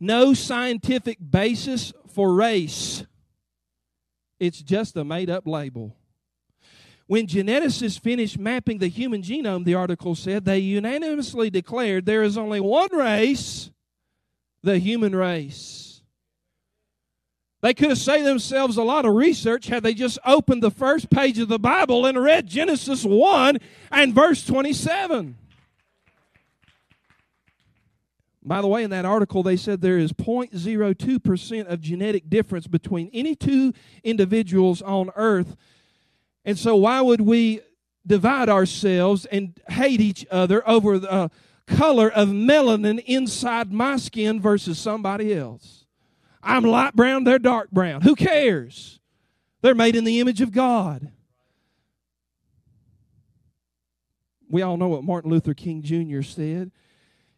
No 0.00 0.32
Scientific 0.32 1.18
Basis 1.20 1.92
for 2.08 2.32
Race. 2.32 3.04
It's 4.40 4.62
just 4.62 4.96
a 4.96 5.04
made 5.04 5.28
up 5.28 5.46
label. 5.46 5.94
When 7.06 7.26
geneticists 7.26 8.00
finished 8.00 8.38
mapping 8.38 8.78
the 8.78 8.88
human 8.88 9.20
genome, 9.20 9.66
the 9.66 9.74
article 9.74 10.14
said, 10.14 10.46
they 10.46 10.58
unanimously 10.58 11.50
declared 11.50 12.06
there 12.06 12.22
is 12.22 12.38
only 12.38 12.60
one 12.60 12.88
race, 12.96 13.70
the 14.62 14.78
human 14.78 15.14
race. 15.14 15.85
They 17.62 17.74
could 17.74 17.88
have 17.88 17.98
saved 17.98 18.26
themselves 18.26 18.76
a 18.76 18.82
lot 18.82 19.06
of 19.06 19.14
research 19.14 19.66
had 19.66 19.82
they 19.82 19.94
just 19.94 20.18
opened 20.24 20.62
the 20.62 20.70
first 20.70 21.10
page 21.10 21.38
of 21.38 21.48
the 21.48 21.58
Bible 21.58 22.04
and 22.04 22.22
read 22.22 22.46
Genesis 22.46 23.04
1 23.04 23.58
and 23.90 24.14
verse 24.14 24.44
27. 24.44 25.36
By 28.46 28.60
the 28.60 28.68
way, 28.68 28.84
in 28.84 28.90
that 28.90 29.04
article, 29.04 29.42
they 29.42 29.56
said 29.56 29.80
there 29.80 29.98
is 29.98 30.12
0.02% 30.12 31.66
of 31.66 31.80
genetic 31.80 32.30
difference 32.30 32.68
between 32.68 33.10
any 33.12 33.34
two 33.34 33.72
individuals 34.04 34.82
on 34.82 35.10
earth. 35.16 35.56
And 36.44 36.56
so, 36.56 36.76
why 36.76 37.00
would 37.00 37.22
we 37.22 37.60
divide 38.06 38.48
ourselves 38.48 39.24
and 39.26 39.58
hate 39.68 40.00
each 40.00 40.24
other 40.30 40.66
over 40.68 40.96
the 41.00 41.28
color 41.66 42.08
of 42.08 42.28
melanin 42.28 43.02
inside 43.04 43.72
my 43.72 43.96
skin 43.96 44.40
versus 44.40 44.78
somebody 44.78 45.34
else? 45.34 45.85
I'm 46.46 46.64
light 46.64 46.94
brown, 46.94 47.24
they're 47.24 47.38
dark 47.38 47.70
brown. 47.70 48.02
Who 48.02 48.14
cares? 48.14 49.00
They're 49.62 49.74
made 49.74 49.96
in 49.96 50.04
the 50.04 50.20
image 50.20 50.40
of 50.40 50.52
God. 50.52 51.10
We 54.48 54.62
all 54.62 54.76
know 54.76 54.88
what 54.88 55.04
Martin 55.04 55.30
Luther 55.30 55.54
King 55.54 55.82
Jr. 55.82 56.22
said. 56.22 56.70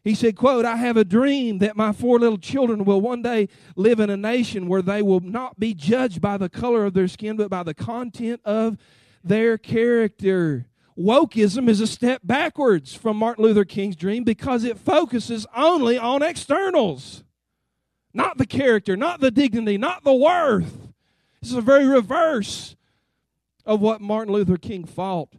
He 0.03 0.15
said, 0.15 0.35
quote, 0.35 0.63
I 0.63 0.77
have 0.77 0.95
a 0.95 1.03
dream 1.03 1.57
that 1.57 1.75
my 1.75 1.91
four 1.91 2.19
little 2.19 2.37
children 2.37 2.85
will 2.85 3.01
one 3.01 3.21
day 3.21 3.49
live 3.75 3.99
in 3.99 4.09
a 4.09 4.15
nation 4.15 4.67
where 4.67 4.81
they 4.81 5.01
will 5.01 5.19
not 5.19 5.59
be 5.59 5.73
judged 5.73 6.21
by 6.21 6.37
the 6.37 6.49
color 6.49 6.85
of 6.85 6.93
their 6.93 7.07
skin, 7.07 7.35
but 7.35 7.49
by 7.49 7.63
the 7.63 7.73
content 7.73 8.41
of 8.45 8.77
their 9.23 9.57
character. 9.57 10.67
Wokeism 10.97 11.67
is 11.67 11.81
a 11.81 11.87
step 11.87 12.21
backwards 12.23 12.93
from 12.93 13.17
Martin 13.17 13.43
Luther 13.43 13.65
King's 13.65 13.95
dream 13.95 14.23
because 14.23 14.63
it 14.63 14.77
focuses 14.77 15.45
only 15.55 15.97
on 15.97 16.21
externals, 16.21 17.23
not 18.13 18.37
the 18.37 18.45
character, 18.45 18.97
not 18.97 19.19
the 19.19 19.31
dignity, 19.31 19.77
not 19.77 20.03
the 20.03 20.13
worth. 20.13 20.89
This 21.41 21.51
is 21.51 21.57
a 21.57 21.61
very 21.61 21.85
reverse 21.85 22.75
of 23.65 23.81
what 23.81 24.01
Martin 24.01 24.33
Luther 24.33 24.57
King 24.57 24.85
fought 24.85 25.29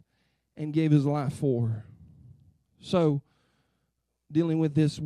and 0.55 0.73
gave 0.73 0.91
his 0.91 1.05
life 1.05 1.33
for. 1.33 1.85
So, 2.79 3.21
dealing 4.31 4.59
with 4.59 4.73
this 4.73 4.99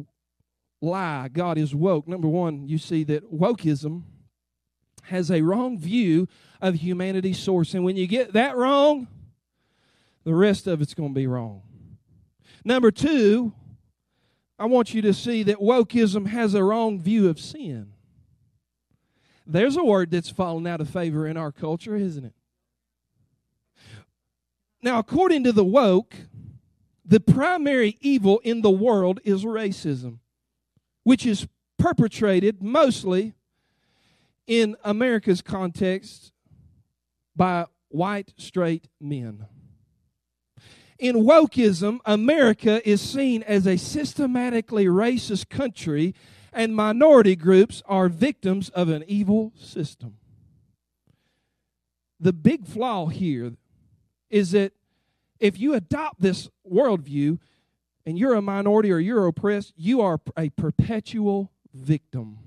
lie, 0.82 1.30
God 1.30 1.58
is 1.58 1.74
woke. 1.74 2.08
Number 2.08 2.28
one, 2.28 2.68
you 2.68 2.78
see 2.78 3.04
that 3.06 3.34
wokeism 3.34 4.04
has 5.04 5.30
a 5.30 5.42
wrong 5.42 5.78
view 5.78 6.28
of 6.62 6.76
humanity's 6.76 7.40
source. 7.40 7.74
And 7.74 7.84
when 7.84 7.98
you 7.98 8.08
get 8.08 8.34
that 8.34 8.56
wrong, 8.56 9.08
the 10.24 10.34
rest 10.34 10.68
of 10.68 10.82
it's 10.82 10.94
going 10.94 11.14
to 11.14 11.20
be 11.20 11.28
wrong. 11.28 11.62
Number 12.64 12.92
two, 12.92 13.54
I 14.58 14.66
want 14.66 14.94
you 14.94 15.02
to 15.02 15.14
see 15.14 15.44
that 15.44 15.58
wokeism 15.58 16.28
has 16.28 16.54
a 16.54 16.64
wrong 16.64 17.00
view 17.00 17.28
of 17.30 17.40
sin. 17.40 17.92
There's 19.46 19.78
a 19.78 19.84
word 19.84 20.12
that's 20.12 20.30
fallen 20.30 20.66
out 20.66 20.82
of 20.82 20.90
favor 20.90 21.28
in 21.28 21.38
our 21.38 21.52
culture, 21.52 21.96
isn't 21.96 22.26
it? 22.26 22.34
Now, 24.82 25.00
according 25.00 25.44
to 25.44 25.52
the 25.52 25.66
woke, 25.66 26.16
the 27.04 27.20
primary 27.20 27.98
evil 28.02 28.40
in 28.44 28.62
the 28.62 28.72
world 28.72 29.20
is 29.24 29.44
racism, 29.44 30.20
which 31.04 31.26
is 31.26 31.48
perpetrated 31.78 32.64
mostly 32.64 33.34
in 34.48 34.76
America's 34.84 35.42
context 35.42 36.32
by 37.36 37.66
white 37.90 38.34
straight 38.38 38.88
men. 39.00 39.46
In 40.98 41.18
wokeism, 41.18 42.00
America 42.06 42.88
is 42.88 43.02
seen 43.02 43.44
as 43.44 43.68
a 43.68 43.78
systematically 43.78 44.86
racist 44.86 45.50
country 45.50 46.16
and 46.54 46.74
minority 46.74 47.36
groups 47.36 47.84
are 47.86 48.08
victims 48.08 48.70
of 48.70 48.88
an 48.88 49.04
evil 49.08 49.52
system. 49.58 50.16
The 52.20 52.32
big 52.32 52.66
flaw 52.66 53.08
here 53.08 53.54
is 54.30 54.52
that 54.52 54.72
if 55.40 55.60
you 55.60 55.74
adopt 55.74 56.22
this 56.22 56.50
worldview 56.70 57.40
and 58.06 58.18
you're 58.18 58.36
a 58.36 58.42
minority 58.42 58.90
or 58.92 59.00
you're 59.00 59.28
oppressed, 59.28 59.74
you 59.76 60.00
are 60.00 60.20
a 60.38 60.50
perpetual 60.52 61.52
victim. 61.74 62.38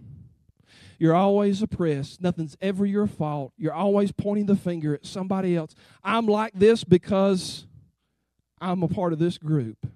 You're 0.98 1.14
always 1.14 1.60
oppressed. 1.60 2.22
Nothing's 2.22 2.56
ever 2.62 2.86
your 2.86 3.06
fault. 3.06 3.52
You're 3.58 3.74
always 3.74 4.10
pointing 4.10 4.46
the 4.46 4.56
finger 4.56 4.94
at 4.94 5.04
somebody 5.04 5.54
else. 5.54 5.74
I'm 6.02 6.26
like 6.26 6.54
this 6.54 6.82
because 6.82 7.66
I'm 8.60 8.82
a 8.82 8.88
part 8.88 9.12
of 9.12 9.18
this 9.18 9.38
group. 9.38 9.86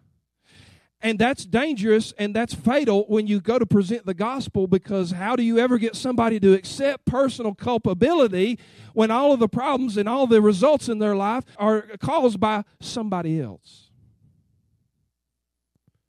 And 1.04 1.18
that's 1.18 1.44
dangerous 1.44 2.12
and 2.16 2.34
that's 2.34 2.54
fatal 2.54 3.04
when 3.08 3.26
you 3.26 3.40
go 3.40 3.58
to 3.58 3.66
present 3.66 4.06
the 4.06 4.14
gospel 4.14 4.68
because 4.68 5.10
how 5.10 5.34
do 5.34 5.42
you 5.42 5.58
ever 5.58 5.76
get 5.76 5.96
somebody 5.96 6.38
to 6.38 6.52
accept 6.52 7.06
personal 7.06 7.54
culpability 7.54 8.60
when 8.94 9.10
all 9.10 9.32
of 9.32 9.40
the 9.40 9.48
problems 9.48 9.96
and 9.96 10.08
all 10.08 10.28
the 10.28 10.40
results 10.40 10.88
in 10.88 11.00
their 11.00 11.16
life 11.16 11.44
are 11.58 11.82
caused 12.00 12.38
by 12.38 12.62
somebody 12.80 13.40
else? 13.40 13.90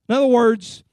In 0.07 0.13
other 0.15 0.27
words, 0.27 0.83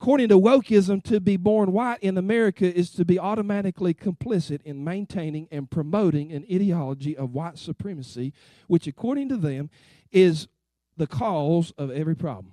according 0.00 0.28
to 0.28 0.38
wokeism, 0.38 1.02
to 1.04 1.20
be 1.20 1.36
born 1.36 1.72
white 1.72 1.98
in 2.00 2.18
America 2.18 2.76
is 2.76 2.90
to 2.90 3.04
be 3.04 3.20
automatically 3.20 3.94
complicit 3.94 4.62
in 4.62 4.82
maintaining 4.82 5.46
and 5.52 5.70
promoting 5.70 6.32
an 6.32 6.44
ideology 6.52 7.16
of 7.16 7.34
white 7.34 7.58
supremacy, 7.58 8.32
which, 8.66 8.88
according 8.88 9.28
to 9.28 9.36
them, 9.36 9.70
is 10.10 10.48
the 10.98 11.06
cause 11.06 11.72
of 11.78 11.90
every 11.90 12.14
problem. 12.14 12.52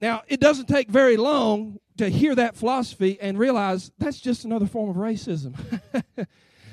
Now, 0.00 0.22
it 0.26 0.40
doesn't 0.40 0.66
take 0.66 0.88
very 0.88 1.16
long 1.16 1.78
to 1.98 2.08
hear 2.08 2.34
that 2.34 2.56
philosophy 2.56 3.18
and 3.20 3.38
realize 3.38 3.92
that's 3.98 4.20
just 4.20 4.44
another 4.44 4.66
form 4.66 4.90
of 4.90 4.96
racism. 4.96 5.54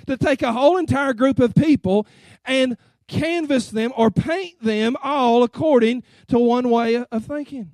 to 0.08 0.18
take 0.18 0.42
a 0.42 0.52
whole 0.52 0.78
entire 0.78 1.14
group 1.14 1.40
of 1.40 1.54
people 1.54 2.08
and 2.44 2.78
canvas 3.08 3.70
them 3.70 3.94
or 3.96 4.10
paint 4.10 4.62
them 4.64 4.96
all 5.04 5.44
according 5.44 6.04
to 6.28 6.40
one 6.40 6.70
way 6.70 7.04
of 7.12 7.26
thinking. 7.26 7.72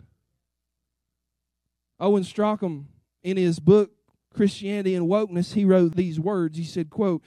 Owen 1.99 2.23
Strachan, 2.23 2.87
in 3.23 3.37
his 3.37 3.59
book 3.59 3.91
Christianity 4.33 4.93
and 4.93 5.07
Wokeness, 5.07 5.53
he 5.53 5.65
wrote 5.65 5.95
these 5.95 6.19
words. 6.19 6.57
He 6.57 6.63
said, 6.63 6.89
quote, 6.89 7.23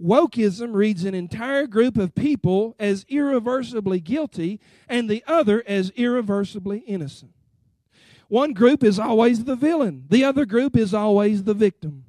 Wokeism 0.00 0.74
reads 0.74 1.04
an 1.04 1.14
entire 1.14 1.66
group 1.66 1.96
of 1.96 2.14
people 2.14 2.74
as 2.78 3.04
irreversibly 3.08 4.00
guilty 4.00 4.60
and 4.88 5.08
the 5.08 5.22
other 5.26 5.62
as 5.66 5.90
irreversibly 5.90 6.78
innocent. 6.80 7.32
One 8.28 8.52
group 8.52 8.84
is 8.84 8.98
always 8.98 9.44
the 9.44 9.56
villain, 9.56 10.04
the 10.08 10.24
other 10.24 10.46
group 10.46 10.76
is 10.76 10.94
always 10.94 11.44
the 11.44 11.54
victim. 11.54 12.04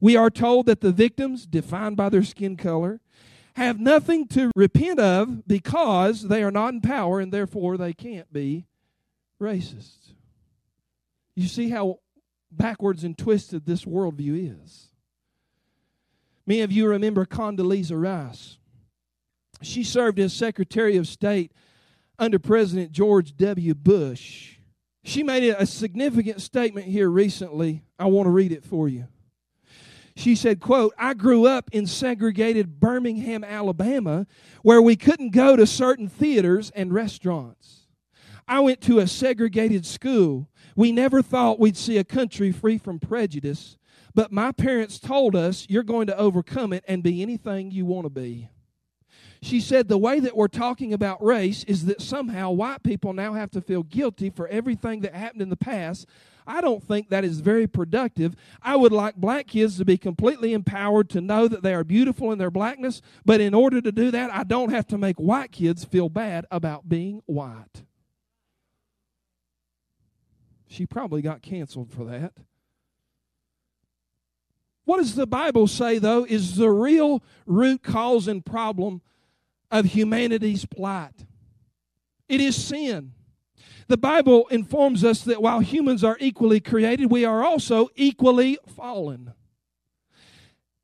We 0.00 0.16
are 0.16 0.30
told 0.30 0.66
that 0.66 0.82
the 0.82 0.92
victims, 0.92 1.46
defined 1.46 1.96
by 1.96 2.10
their 2.10 2.24
skin 2.24 2.56
color, 2.56 3.00
have 3.56 3.80
nothing 3.80 4.26
to 4.28 4.50
repent 4.54 5.00
of 5.00 5.46
because 5.46 6.28
they 6.28 6.42
are 6.42 6.50
not 6.50 6.74
in 6.74 6.80
power 6.80 7.20
and 7.20 7.32
therefore 7.32 7.78
they 7.78 7.92
can't 7.92 8.30
be 8.32 8.66
racist. 9.40 10.12
You 11.34 11.48
see 11.48 11.70
how 11.70 12.00
backwards 12.50 13.04
and 13.04 13.16
twisted 13.16 13.64
this 13.64 13.84
worldview 13.84 14.62
is. 14.62 14.88
Many 16.46 16.60
of 16.60 16.72
you 16.72 16.86
remember 16.86 17.24
Condoleezza 17.24 18.00
Rice. 18.00 18.58
She 19.62 19.82
served 19.82 20.18
as 20.18 20.32
Secretary 20.32 20.96
of 20.96 21.06
State 21.06 21.52
under 22.18 22.38
President 22.38 22.92
George 22.92 23.36
W. 23.36 23.74
Bush. 23.74 24.56
She 25.04 25.22
made 25.22 25.42
a 25.44 25.66
significant 25.66 26.40
statement 26.40 26.86
here 26.86 27.10
recently. 27.10 27.82
I 27.98 28.06
want 28.06 28.26
to 28.26 28.30
read 28.30 28.52
it 28.52 28.64
for 28.64 28.88
you. 28.88 29.06
She 30.16 30.36
said, 30.36 30.60
quote, 30.60 30.94
I 30.96 31.14
grew 31.14 31.46
up 31.46 31.68
in 31.72 31.86
segregated 31.86 32.78
Birmingham, 32.78 33.42
Alabama, 33.42 34.26
where 34.62 34.80
we 34.80 34.96
couldn't 34.96 35.30
go 35.30 35.56
to 35.56 35.66
certain 35.66 36.08
theaters 36.08 36.70
and 36.70 36.92
restaurants. 36.92 37.88
I 38.46 38.60
went 38.60 38.80
to 38.82 39.00
a 39.00 39.06
segregated 39.06 39.84
school. 39.84 40.48
We 40.76 40.92
never 40.92 41.20
thought 41.20 41.58
we'd 41.58 41.76
see 41.76 41.98
a 41.98 42.04
country 42.04 42.52
free 42.52 42.78
from 42.78 43.00
prejudice, 43.00 43.76
but 44.14 44.32
my 44.32 44.52
parents 44.52 44.98
told 44.98 45.34
us 45.34 45.66
you're 45.68 45.82
going 45.82 46.06
to 46.06 46.16
overcome 46.16 46.72
it 46.72 46.84
and 46.86 47.02
be 47.02 47.22
anything 47.22 47.70
you 47.70 47.84
want 47.84 48.06
to 48.06 48.10
be. 48.10 48.48
She 49.42 49.60
said 49.60 49.88
the 49.88 49.98
way 49.98 50.20
that 50.20 50.36
we're 50.36 50.48
talking 50.48 50.94
about 50.94 51.22
race 51.22 51.64
is 51.64 51.84
that 51.84 52.00
somehow 52.00 52.50
white 52.50 52.82
people 52.82 53.12
now 53.12 53.34
have 53.34 53.50
to 53.50 53.60
feel 53.60 53.82
guilty 53.82 54.30
for 54.30 54.48
everything 54.48 55.00
that 55.00 55.14
happened 55.14 55.42
in 55.42 55.50
the 55.50 55.56
past. 55.56 56.06
I 56.46 56.60
don't 56.60 56.82
think 56.82 57.10
that 57.10 57.24
is 57.24 57.40
very 57.40 57.66
productive. 57.66 58.36
I 58.62 58.76
would 58.76 58.92
like 58.92 59.16
black 59.16 59.48
kids 59.48 59.76
to 59.78 59.84
be 59.84 59.98
completely 59.98 60.52
empowered 60.52 61.10
to 61.10 61.20
know 61.20 61.46
that 61.48 61.62
they 61.62 61.74
are 61.74 61.84
beautiful 61.84 62.32
in 62.32 62.38
their 62.38 62.50
blackness, 62.50 63.02
but 63.24 63.40
in 63.40 63.52
order 63.52 63.80
to 63.80 63.92
do 63.92 64.10
that, 64.10 64.32
I 64.32 64.44
don't 64.44 64.70
have 64.70 64.86
to 64.88 64.98
make 64.98 65.16
white 65.16 65.52
kids 65.52 65.84
feel 65.84 66.08
bad 66.08 66.46
about 66.50 66.88
being 66.88 67.22
white. 67.26 67.84
She 70.68 70.86
probably 70.86 71.22
got 71.22 71.42
canceled 71.42 71.90
for 71.92 72.04
that. 72.06 72.32
What 74.84 74.98
does 74.98 75.14
the 75.14 75.26
Bible 75.26 75.66
say, 75.66 75.98
though, 75.98 76.24
is 76.24 76.56
the 76.56 76.70
real 76.70 77.22
root 77.46 77.82
cause 77.82 78.28
and 78.28 78.44
problem 78.44 79.00
of 79.74 79.86
humanity's 79.86 80.64
plight. 80.64 81.26
It 82.28 82.40
is 82.40 82.54
sin. 82.54 83.12
The 83.88 83.96
Bible 83.96 84.46
informs 84.48 85.04
us 85.04 85.22
that 85.22 85.42
while 85.42 85.60
humans 85.60 86.04
are 86.04 86.16
equally 86.20 86.60
created, 86.60 87.10
we 87.10 87.24
are 87.24 87.44
also 87.44 87.88
equally 87.96 88.56
fallen. 88.66 89.34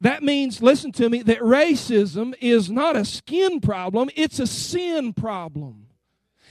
That 0.00 0.22
means, 0.22 0.60
listen 0.60 0.92
to 0.92 1.08
me, 1.08 1.22
that 1.22 1.38
racism 1.38 2.34
is 2.40 2.68
not 2.68 2.96
a 2.96 3.04
skin 3.04 3.60
problem, 3.60 4.10
it's 4.16 4.40
a 4.40 4.46
sin 4.46 5.12
problem. 5.12 5.86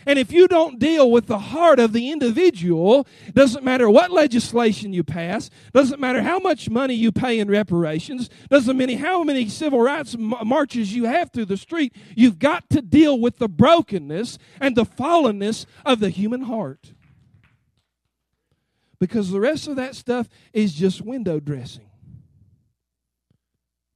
And 0.05 0.17
if 0.17 0.31
you 0.31 0.47
don't 0.47 0.79
deal 0.79 1.11
with 1.11 1.27
the 1.27 1.39
heart 1.39 1.79
of 1.79 1.93
the 1.93 2.11
individual, 2.11 3.07
doesn't 3.33 3.63
matter 3.63 3.89
what 3.89 4.11
legislation 4.11 4.93
you 4.93 5.03
pass, 5.03 5.49
doesn't 5.73 5.99
matter 5.99 6.21
how 6.21 6.39
much 6.39 6.69
money 6.69 6.93
you 6.93 7.11
pay 7.11 7.39
in 7.39 7.49
reparations, 7.49 8.29
doesn't 8.49 8.77
matter 8.77 8.97
how 8.97 9.23
many 9.23 9.49
civil 9.49 9.81
rights 9.81 10.15
marches 10.17 10.95
you 10.95 11.05
have 11.05 11.31
through 11.31 11.45
the 11.45 11.57
street, 11.57 11.95
you've 12.15 12.39
got 12.39 12.69
to 12.69 12.81
deal 12.81 13.19
with 13.19 13.37
the 13.37 13.49
brokenness 13.49 14.37
and 14.59 14.75
the 14.75 14.85
fallenness 14.85 15.65
of 15.85 15.99
the 15.99 16.09
human 16.09 16.41
heart. 16.41 16.93
Because 18.99 19.31
the 19.31 19.39
rest 19.39 19.67
of 19.67 19.75
that 19.77 19.95
stuff 19.95 20.27
is 20.53 20.73
just 20.73 21.01
window 21.01 21.39
dressing. 21.39 21.89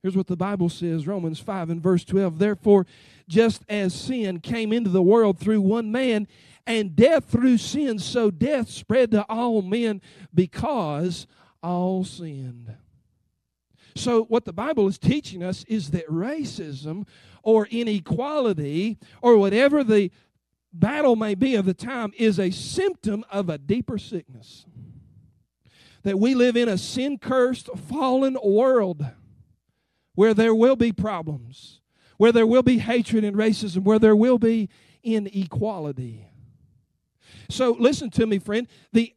Here's 0.03 0.17
what 0.17 0.27
the 0.27 0.35
Bible 0.35 0.67
says 0.67 1.07
Romans 1.07 1.39
5 1.39 1.69
and 1.69 1.81
verse 1.81 2.03
12. 2.03 2.37
Therefore, 2.37 2.85
just 3.27 3.63
as 3.69 3.93
sin 3.93 4.39
came 4.39 4.73
into 4.73 4.89
the 4.89 5.01
world 5.01 5.39
through 5.39 5.61
one 5.61 5.91
man, 5.91 6.27
and 6.65 6.95
death 6.95 7.25
through 7.25 7.57
sin, 7.57 7.99
so 7.99 8.31
death 8.31 8.69
spread 8.69 9.11
to 9.11 9.23
all 9.29 9.61
men 9.61 10.01
because 10.33 11.27
all 11.61 12.03
sinned. 12.03 12.75
So, 13.95 14.23
what 14.23 14.45
the 14.45 14.53
Bible 14.53 14.87
is 14.87 14.97
teaching 14.97 15.43
us 15.43 15.63
is 15.67 15.91
that 15.91 16.07
racism 16.07 17.05
or 17.43 17.67
inequality 17.67 18.97
or 19.21 19.37
whatever 19.37 19.83
the 19.83 20.11
battle 20.71 21.15
may 21.15 21.35
be 21.35 21.55
of 21.55 21.65
the 21.65 21.73
time 21.73 22.11
is 22.17 22.39
a 22.39 22.49
symptom 22.49 23.23
of 23.29 23.49
a 23.49 23.57
deeper 23.57 23.97
sickness. 23.97 24.65
That 26.01 26.19
we 26.19 26.33
live 26.33 26.57
in 26.57 26.67
a 26.67 26.77
sin 26.77 27.17
cursed, 27.17 27.69
fallen 27.87 28.37
world 28.43 29.05
where 30.15 30.33
there 30.33 30.55
will 30.55 30.75
be 30.75 30.91
problems, 30.91 31.79
where 32.23 32.31
there 32.31 32.47
will 32.47 32.63
be 32.63 32.77
hatred 32.77 33.25
and 33.25 33.35
racism, 33.35 33.83
where 33.83 33.99
there 33.99 34.15
will 34.15 34.39
be 34.39 34.69
inequality. 35.03 36.25
So, 37.49 37.75
listen 37.77 38.09
to 38.11 38.25
me, 38.25 38.39
friend. 38.39 38.65
The 38.93 39.13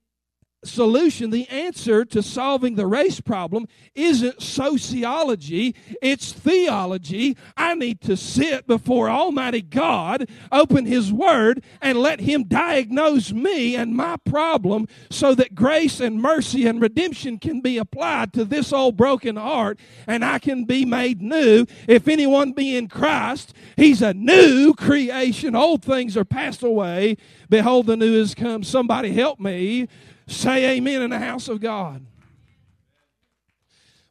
solution, 0.64 1.30
the 1.30 1.48
answer 1.48 2.04
to 2.04 2.22
solving 2.22 2.74
the 2.74 2.86
race 2.86 3.20
problem 3.20 3.66
isn't 3.94 4.42
sociology, 4.42 5.74
it's 6.02 6.32
theology. 6.32 7.36
I 7.56 7.74
need 7.74 8.00
to 8.02 8.16
sit 8.16 8.66
before 8.66 9.08
Almighty 9.08 9.62
God, 9.62 10.28
open 10.50 10.86
His 10.86 11.12
Word, 11.12 11.62
and 11.80 11.98
let 11.98 12.20
Him 12.20 12.44
diagnose 12.44 13.32
me 13.32 13.76
and 13.76 13.94
my 13.94 14.16
problem 14.24 14.88
so 15.10 15.34
that 15.34 15.54
grace 15.54 16.00
and 16.00 16.20
mercy 16.20 16.66
and 16.66 16.80
redemption 16.80 17.38
can 17.38 17.60
be 17.60 17.78
applied 17.78 18.32
to 18.34 18.44
this 18.44 18.72
old 18.72 18.96
broken 18.96 19.36
heart 19.36 19.78
and 20.06 20.24
I 20.24 20.38
can 20.38 20.64
be 20.64 20.84
made 20.84 21.22
new. 21.22 21.66
If 21.88 22.08
anyone 22.08 22.52
be 22.52 22.76
in 22.76 22.88
Christ, 22.88 23.54
He's 23.76 24.02
a 24.02 24.14
new 24.14 24.74
creation. 24.74 25.54
Old 25.54 25.84
things 25.84 26.16
are 26.16 26.24
passed 26.24 26.62
away. 26.62 27.16
Behold, 27.48 27.86
the 27.86 27.96
new 27.96 28.18
has 28.18 28.34
come. 28.34 28.62
Somebody 28.62 29.12
help 29.12 29.38
me 29.38 29.88
Say 30.26 30.76
amen 30.76 31.02
in 31.02 31.10
the 31.10 31.18
house 31.18 31.48
of 31.48 31.60
God. 31.60 32.04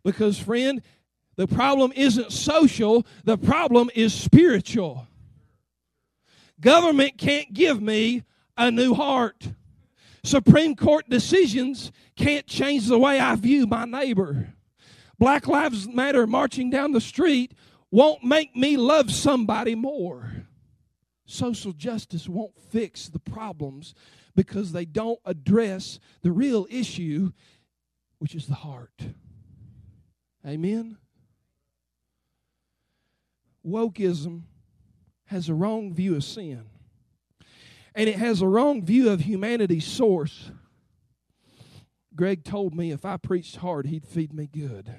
Because, 0.03 0.37
friend, 0.37 0.81
the 1.35 1.47
problem 1.47 1.91
isn't 1.95 2.31
social, 2.31 3.05
the 3.23 3.37
problem 3.37 3.89
is 3.95 4.13
spiritual. 4.13 5.07
Government 6.59 7.17
can't 7.17 7.53
give 7.53 7.81
me 7.81 8.23
a 8.55 8.71
new 8.71 8.93
heart. 8.93 9.49
Supreme 10.23 10.75
Court 10.75 11.09
decisions 11.09 11.91
can't 12.15 12.47
change 12.47 12.87
the 12.87 12.97
way 12.97 13.19
I 13.19 13.35
view 13.35 13.67
my 13.67 13.85
neighbor. 13.85 14.53
Black 15.19 15.47
Lives 15.47 15.87
Matter 15.87 16.25
marching 16.25 16.69
down 16.69 16.93
the 16.93 17.01
street 17.01 17.53
won't 17.91 18.23
make 18.23 18.55
me 18.55 18.77
love 18.77 19.11
somebody 19.11 19.75
more. 19.75 20.47
Social 21.25 21.73
justice 21.73 22.29
won't 22.29 22.59
fix 22.59 23.09
the 23.09 23.19
problems 23.19 23.93
because 24.35 24.71
they 24.71 24.85
don't 24.85 25.19
address 25.25 25.99
the 26.21 26.31
real 26.31 26.67
issue, 26.69 27.31
which 28.19 28.35
is 28.35 28.47
the 28.47 28.55
heart. 28.55 29.01
Amen? 30.45 30.97
Wokeism 33.65 34.43
has 35.25 35.49
a 35.49 35.53
wrong 35.53 35.93
view 35.93 36.15
of 36.15 36.23
sin, 36.23 36.65
and 37.95 38.07
it 38.07 38.17
has 38.17 38.41
a 38.41 38.47
wrong 38.47 38.83
view 38.83 39.09
of 39.09 39.21
humanity's 39.21 39.85
source. 39.85 40.51
Greg 42.15 42.43
told 42.43 42.75
me 42.75 42.91
if 42.91 43.03
I 43.05 43.17
preached 43.17 43.57
hard, 43.57 43.87
he'd 43.87 44.05
feed 44.05 44.33
me 44.33 44.47
good. 44.47 44.93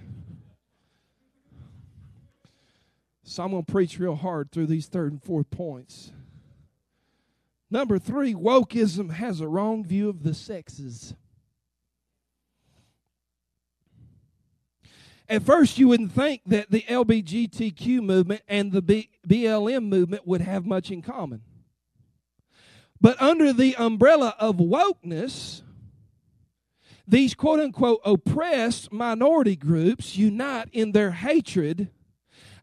So 3.22 3.42
I'm 3.42 3.50
going 3.50 3.64
to 3.64 3.72
preach 3.72 3.98
real 3.98 4.14
hard 4.14 4.52
through 4.52 4.66
these 4.66 4.86
third 4.86 5.12
and 5.12 5.22
fourth 5.22 5.50
points. 5.50 6.12
Number 7.76 7.98
three, 7.98 8.32
wokeism 8.32 9.10
has 9.10 9.42
a 9.42 9.46
wrong 9.46 9.84
view 9.84 10.08
of 10.08 10.22
the 10.22 10.32
sexes. 10.32 11.14
At 15.28 15.42
first, 15.42 15.76
you 15.78 15.88
wouldn't 15.88 16.12
think 16.12 16.40
that 16.46 16.70
the 16.70 16.86
LBGTQ 16.88 18.00
movement 18.00 18.40
and 18.48 18.72
the 18.72 18.80
B- 18.80 19.10
BLM 19.28 19.90
movement 19.90 20.26
would 20.26 20.40
have 20.40 20.64
much 20.64 20.90
in 20.90 21.02
common. 21.02 21.42
But 22.98 23.20
under 23.20 23.52
the 23.52 23.76
umbrella 23.76 24.34
of 24.38 24.56
wokeness, 24.56 25.60
these 27.06 27.34
quote 27.34 27.60
unquote 27.60 28.00
oppressed 28.06 28.90
minority 28.90 29.54
groups 29.54 30.16
unite 30.16 30.70
in 30.72 30.92
their 30.92 31.10
hatred 31.10 31.90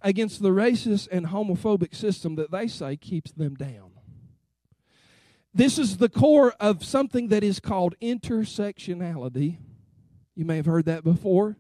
against 0.02 0.42
the 0.42 0.50
racist 0.50 1.08
and 1.12 1.28
homophobic 1.28 1.94
system 1.94 2.34
that 2.34 2.50
they 2.50 2.68
say 2.68 2.96
keeps 2.96 3.32
them 3.32 3.54
down. 3.54 3.93
This 5.54 5.78
is 5.78 5.98
the 5.98 6.10
core 6.10 6.54
of 6.60 6.84
something 6.84 7.28
that 7.28 7.44
is 7.44 7.60
called 7.60 7.94
intersectionality. 8.02 9.58
You 10.36 10.46
may 10.46 10.56
have 10.56 10.66
heard 10.66 10.86
that 10.86 11.04
before. 11.04 11.58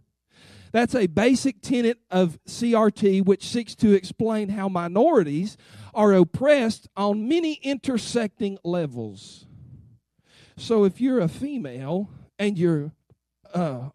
That's 0.71 0.95
a 0.95 1.05
basic 1.05 1.61
tenet 1.61 1.99
of 2.09 2.39
CRT 2.47 3.23
which 3.23 3.47
seeks 3.47 3.75
to 3.75 3.93
explain 3.93 4.49
how 4.49 4.67
minorities 4.67 5.55
are 5.93 6.13
oppressed 6.13 6.87
on 6.97 7.27
many 7.27 7.53
intersecting 7.61 8.57
levels. 8.63 9.45
So 10.57 10.83
if 10.83 10.99
you're 10.99 11.19
a 11.19 11.27
female 11.27 12.09
and 12.39 12.57
you're 12.57 12.93
uh, 13.53 13.89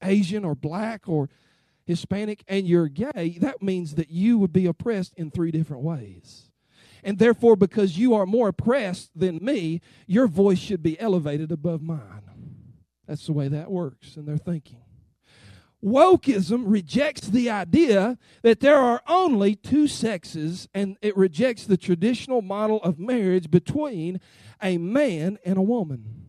Asian 0.00 0.44
or 0.44 0.54
black 0.54 1.08
or 1.08 1.28
Hispanic 1.84 2.44
and 2.46 2.68
you're 2.68 2.88
gay, 2.88 3.38
that 3.40 3.60
means 3.60 3.96
that 3.96 4.08
you 4.08 4.38
would 4.38 4.52
be 4.52 4.66
oppressed 4.66 5.14
in 5.16 5.32
three 5.32 5.50
different 5.50 5.82
ways. 5.82 6.51
And 7.02 7.18
therefore, 7.18 7.56
because 7.56 7.98
you 7.98 8.14
are 8.14 8.26
more 8.26 8.48
oppressed 8.48 9.10
than 9.14 9.38
me, 9.42 9.80
your 10.06 10.28
voice 10.28 10.58
should 10.58 10.82
be 10.82 10.98
elevated 11.00 11.50
above 11.50 11.82
mine. 11.82 12.22
That's 13.06 13.26
the 13.26 13.32
way 13.32 13.48
that 13.48 13.70
works 13.70 14.16
in 14.16 14.24
their 14.24 14.38
thinking. 14.38 14.78
Wokeism 15.84 16.62
rejects 16.66 17.26
the 17.26 17.50
idea 17.50 18.16
that 18.42 18.60
there 18.60 18.76
are 18.76 19.02
only 19.08 19.56
two 19.56 19.88
sexes, 19.88 20.68
and 20.72 20.96
it 21.02 21.16
rejects 21.16 21.64
the 21.64 21.76
traditional 21.76 22.40
model 22.40 22.80
of 22.82 23.00
marriage 23.00 23.50
between 23.50 24.20
a 24.62 24.78
man 24.78 25.38
and 25.44 25.58
a 25.58 25.62
woman. 25.62 26.26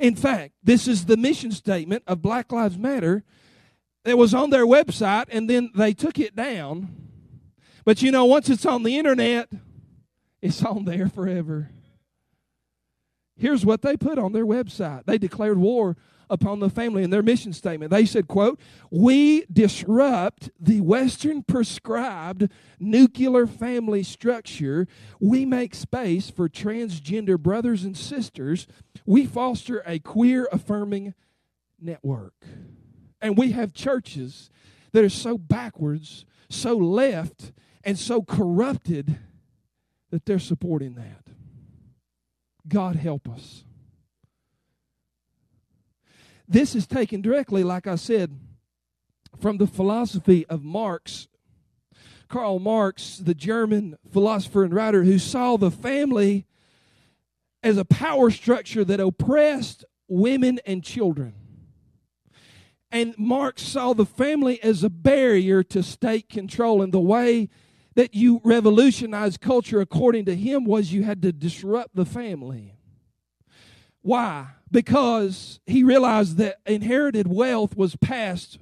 In 0.00 0.16
fact, 0.16 0.54
this 0.60 0.88
is 0.88 1.04
the 1.04 1.16
mission 1.16 1.52
statement 1.52 2.02
of 2.08 2.20
Black 2.20 2.50
Lives 2.50 2.76
Matter 2.76 3.22
that 4.04 4.18
was 4.18 4.34
on 4.34 4.50
their 4.50 4.66
website, 4.66 5.26
and 5.30 5.48
then 5.48 5.70
they 5.76 5.92
took 5.92 6.18
it 6.18 6.34
down 6.34 7.11
but 7.84 8.02
you 8.02 8.10
know, 8.10 8.24
once 8.24 8.48
it's 8.48 8.66
on 8.66 8.82
the 8.82 8.96
internet, 8.96 9.50
it's 10.40 10.62
on 10.62 10.84
there 10.84 11.08
forever. 11.08 11.70
Here's 13.36 13.64
what 13.64 13.82
they 13.82 13.96
put 13.96 14.18
on 14.18 14.32
their 14.32 14.46
website. 14.46 15.04
They 15.04 15.18
declared 15.18 15.58
war 15.58 15.96
upon 16.30 16.60
the 16.60 16.70
family 16.70 17.02
in 17.02 17.10
their 17.10 17.22
mission 17.22 17.52
statement. 17.52 17.90
They 17.90 18.06
said, 18.06 18.26
quote, 18.28 18.58
"We 18.90 19.44
disrupt 19.52 20.50
the 20.58 20.80
western 20.80 21.42
prescribed 21.42 22.48
nuclear 22.78 23.46
family 23.46 24.02
structure. 24.02 24.86
We 25.20 25.44
make 25.44 25.74
space 25.74 26.30
for 26.30 26.48
transgender 26.48 27.38
brothers 27.38 27.84
and 27.84 27.96
sisters. 27.96 28.66
We 29.04 29.26
foster 29.26 29.82
a 29.84 29.98
queer 29.98 30.48
affirming 30.52 31.14
network." 31.80 32.34
And 33.20 33.36
we 33.36 33.52
have 33.52 33.72
churches 33.72 34.50
that 34.92 35.04
are 35.04 35.10
so 35.10 35.36
backwards, 35.36 36.24
so 36.48 36.76
left 36.76 37.52
and 37.84 37.98
so 37.98 38.22
corrupted 38.22 39.18
that 40.10 40.26
they're 40.26 40.38
supporting 40.38 40.94
that. 40.94 41.26
God 42.68 42.96
help 42.96 43.28
us. 43.28 43.64
This 46.46 46.74
is 46.74 46.86
taken 46.86 47.22
directly, 47.22 47.64
like 47.64 47.86
I 47.86 47.96
said, 47.96 48.38
from 49.40 49.56
the 49.56 49.66
philosophy 49.66 50.46
of 50.46 50.62
Marx. 50.62 51.28
Karl 52.28 52.58
Marx, 52.58 53.18
the 53.18 53.34
German 53.34 53.96
philosopher 54.10 54.64
and 54.64 54.72
writer 54.72 55.02
who 55.04 55.18
saw 55.18 55.56
the 55.56 55.70
family 55.70 56.46
as 57.62 57.76
a 57.76 57.84
power 57.84 58.30
structure 58.30 58.84
that 58.84 59.00
oppressed 59.00 59.84
women 60.08 60.60
and 60.66 60.82
children. 60.82 61.34
And 62.90 63.14
Marx 63.16 63.62
saw 63.62 63.94
the 63.94 64.04
family 64.04 64.62
as 64.62 64.84
a 64.84 64.90
barrier 64.90 65.62
to 65.64 65.82
state 65.82 66.28
control. 66.28 66.82
And 66.82 66.92
the 66.92 67.00
way 67.00 67.48
that 67.94 68.14
you 68.14 68.40
revolutionized 68.44 69.40
culture 69.40 69.80
according 69.80 70.24
to 70.26 70.34
him 70.34 70.64
was 70.64 70.92
you 70.92 71.02
had 71.02 71.22
to 71.22 71.32
disrupt 71.32 71.94
the 71.94 72.06
family. 72.06 72.74
Why? 74.00 74.48
Because 74.70 75.60
he 75.66 75.84
realized 75.84 76.36
that 76.38 76.58
inherited 76.66 77.28
wealth 77.28 77.76
was 77.76 77.96
passed 77.96 78.58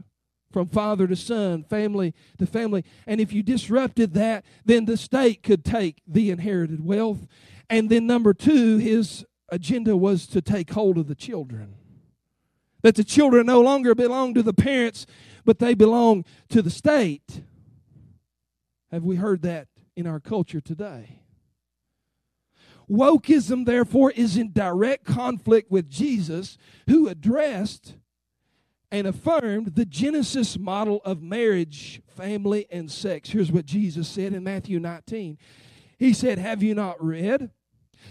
from 0.51 0.66
father 0.66 1.07
to 1.07 1.16
son, 1.16 1.62
family 1.62 2.14
to 2.38 2.47
family. 2.47 2.85
And 3.07 3.21
if 3.21 3.33
you 3.33 3.43
disrupted 3.43 4.14
that, 4.14 4.45
then 4.64 4.85
the 4.85 4.97
state 4.97 5.43
could 5.43 5.64
take 5.64 6.03
the 6.07 6.31
inherited 6.31 6.85
wealth. 6.85 7.27
And 7.69 7.88
then, 7.88 8.07
number 8.07 8.35
two, 8.35 8.79
his 8.79 9.25
agenda 9.49 9.97
was 9.97 10.27
to 10.27 10.43
take 10.43 10.73
hold 10.73 10.99
of 10.99 11.07
the 11.07 11.14
children. 11.14 11.77
That 12.83 12.97
the 12.97 13.05
children 13.05 13.47
no 13.47 13.61
longer 13.61 13.95
belong 13.95 14.35
to 14.35 14.43
the 14.43 14.53
parents, 14.53 15.07
but 15.45 15.59
they 15.59 15.75
belong 15.75 16.25
to 16.49 16.62
the 16.62 16.71
state. 16.71 17.43
Have 18.90 19.05
we 19.05 19.16
heard 19.16 19.42
that 19.42 19.68
in 19.96 20.07
our 20.07 20.20
culture 20.20 20.61
today? 20.61 21.20
Wokeism, 22.90 23.66
therefore, 23.66 24.11
is 24.11 24.37
in 24.37 24.53
direct 24.53 25.05
conflict 25.05 25.70
with 25.70 25.88
Jesus, 25.88 26.59
who 26.88 27.07
addressed 27.07 27.94
and 28.90 29.07
affirmed 29.07 29.74
the 29.76 29.85
Genesis 29.85 30.59
model 30.59 31.00
of 31.05 31.22
marriage, 31.22 32.03
family, 32.09 32.66
and 32.70 32.90
sex. 32.90 33.31
Here's 33.31 33.53
what 33.53 33.64
Jesus 33.64 34.09
said 34.09 34.33
in 34.33 34.42
Matthew 34.42 34.81
19 34.81 35.38
He 35.98 36.12
said, 36.12 36.38
Have 36.38 36.62
you 36.62 36.74
not 36.74 37.03
read 37.03 37.50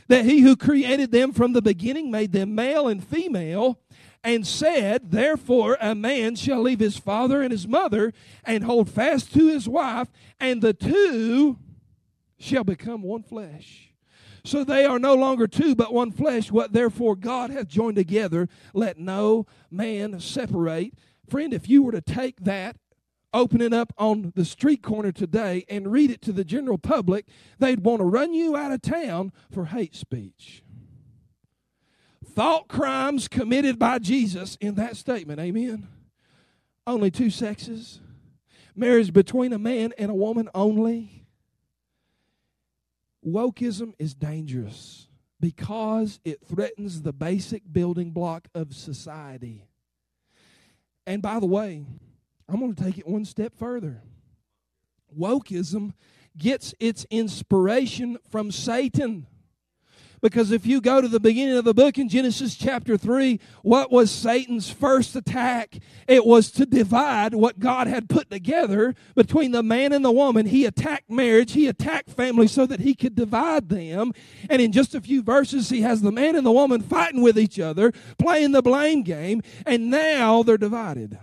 that 0.07 0.23
he 0.23 0.41
who 0.41 0.55
created 0.55 1.11
them 1.11 1.33
from 1.33 1.51
the 1.51 1.61
beginning 1.61 2.09
made 2.09 2.31
them 2.31 2.55
male 2.55 2.87
and 2.87 3.03
female? 3.03 3.81
And 4.23 4.45
said, 4.45 5.11
Therefore, 5.11 5.77
a 5.79 5.95
man 5.95 6.35
shall 6.35 6.61
leave 6.61 6.79
his 6.79 6.97
father 6.97 7.41
and 7.41 7.51
his 7.51 7.67
mother 7.67 8.13
and 8.43 8.63
hold 8.63 8.89
fast 8.89 9.33
to 9.33 9.47
his 9.47 9.67
wife, 9.67 10.09
and 10.39 10.61
the 10.61 10.73
two 10.73 11.57
shall 12.37 12.63
become 12.63 13.01
one 13.01 13.23
flesh. 13.23 13.93
So 14.43 14.63
they 14.63 14.85
are 14.85 14.99
no 14.99 15.15
longer 15.15 15.47
two, 15.47 15.75
but 15.75 15.93
one 15.93 16.11
flesh. 16.11 16.51
What 16.51 16.73
therefore 16.73 17.15
God 17.15 17.49
hath 17.49 17.67
joined 17.67 17.97
together, 17.97 18.47
let 18.73 18.97
no 18.97 19.45
man 19.69 20.19
separate. 20.19 20.93
Friend, 21.29 21.53
if 21.53 21.69
you 21.69 21.83
were 21.83 21.91
to 21.91 22.01
take 22.01 22.41
that, 22.45 22.77
open 23.33 23.61
it 23.61 23.73
up 23.73 23.93
on 23.97 24.33
the 24.35 24.45
street 24.45 24.81
corner 24.81 25.11
today, 25.11 25.65
and 25.69 25.91
read 25.91 26.09
it 26.09 26.21
to 26.23 26.31
the 26.31 26.43
general 26.43 26.77
public, 26.77 27.25
they'd 27.59 27.83
want 27.83 27.99
to 27.99 28.05
run 28.05 28.33
you 28.33 28.55
out 28.55 28.71
of 28.71 28.81
town 28.81 29.31
for 29.51 29.65
hate 29.65 29.95
speech 29.95 30.63
thought 32.35 32.67
crimes 32.67 33.27
committed 33.27 33.77
by 33.77 33.99
Jesus 33.99 34.57
in 34.61 34.75
that 34.75 34.95
statement. 34.95 35.39
Amen. 35.39 35.87
Only 36.87 37.11
two 37.11 37.29
sexes. 37.29 37.99
Marriage 38.75 39.11
between 39.11 39.53
a 39.53 39.59
man 39.59 39.93
and 39.97 40.09
a 40.09 40.15
woman 40.15 40.49
only. 40.55 41.25
Wokeism 43.25 43.93
is 43.99 44.13
dangerous 44.13 45.07
because 45.39 46.19
it 46.23 46.39
threatens 46.45 47.01
the 47.01 47.13
basic 47.13 47.63
building 47.71 48.11
block 48.11 48.47
of 48.53 48.73
society. 48.73 49.65
And 51.05 51.21
by 51.21 51.39
the 51.39 51.45
way, 51.45 51.85
I'm 52.47 52.59
going 52.59 52.73
to 52.73 52.83
take 52.83 52.97
it 52.97 53.07
one 53.07 53.25
step 53.25 53.53
further. 53.57 54.01
Wokeism 55.17 55.93
gets 56.37 56.73
its 56.79 57.05
inspiration 57.09 58.17
from 58.29 58.51
Satan. 58.51 59.27
Because 60.21 60.51
if 60.51 60.65
you 60.65 60.81
go 60.81 61.01
to 61.01 61.07
the 61.07 61.19
beginning 61.19 61.57
of 61.57 61.65
the 61.65 61.73
book 61.73 61.97
in 61.97 62.09
Genesis 62.09 62.55
chapter 62.55 62.97
3, 62.97 63.39
what 63.61 63.91
was 63.91 64.11
Satan's 64.11 64.69
first 64.69 65.15
attack? 65.15 65.79
It 66.07 66.25
was 66.25 66.51
to 66.51 66.65
divide 66.65 67.33
what 67.33 67.59
God 67.59 67.87
had 67.87 68.09
put 68.09 68.29
together 68.29 68.95
between 69.15 69.51
the 69.51 69.63
man 69.63 69.93
and 69.93 70.03
the 70.03 70.11
woman. 70.11 70.45
He 70.45 70.65
attacked 70.65 71.09
marriage, 71.09 71.53
he 71.53 71.67
attacked 71.67 72.09
family 72.09 72.47
so 72.47 72.65
that 72.65 72.81
he 72.81 72.95
could 72.95 73.15
divide 73.15 73.69
them. 73.69 74.13
And 74.49 74.61
in 74.61 74.71
just 74.71 74.93
a 74.93 75.01
few 75.01 75.21
verses, 75.21 75.69
he 75.69 75.81
has 75.81 76.01
the 76.01 76.11
man 76.11 76.35
and 76.35 76.45
the 76.45 76.51
woman 76.51 76.81
fighting 76.81 77.21
with 77.21 77.39
each 77.39 77.59
other, 77.59 77.93
playing 78.17 78.51
the 78.51 78.61
blame 78.61 79.03
game, 79.03 79.41
and 79.65 79.89
now 79.89 80.43
they're 80.43 80.57
divided. 80.57 81.17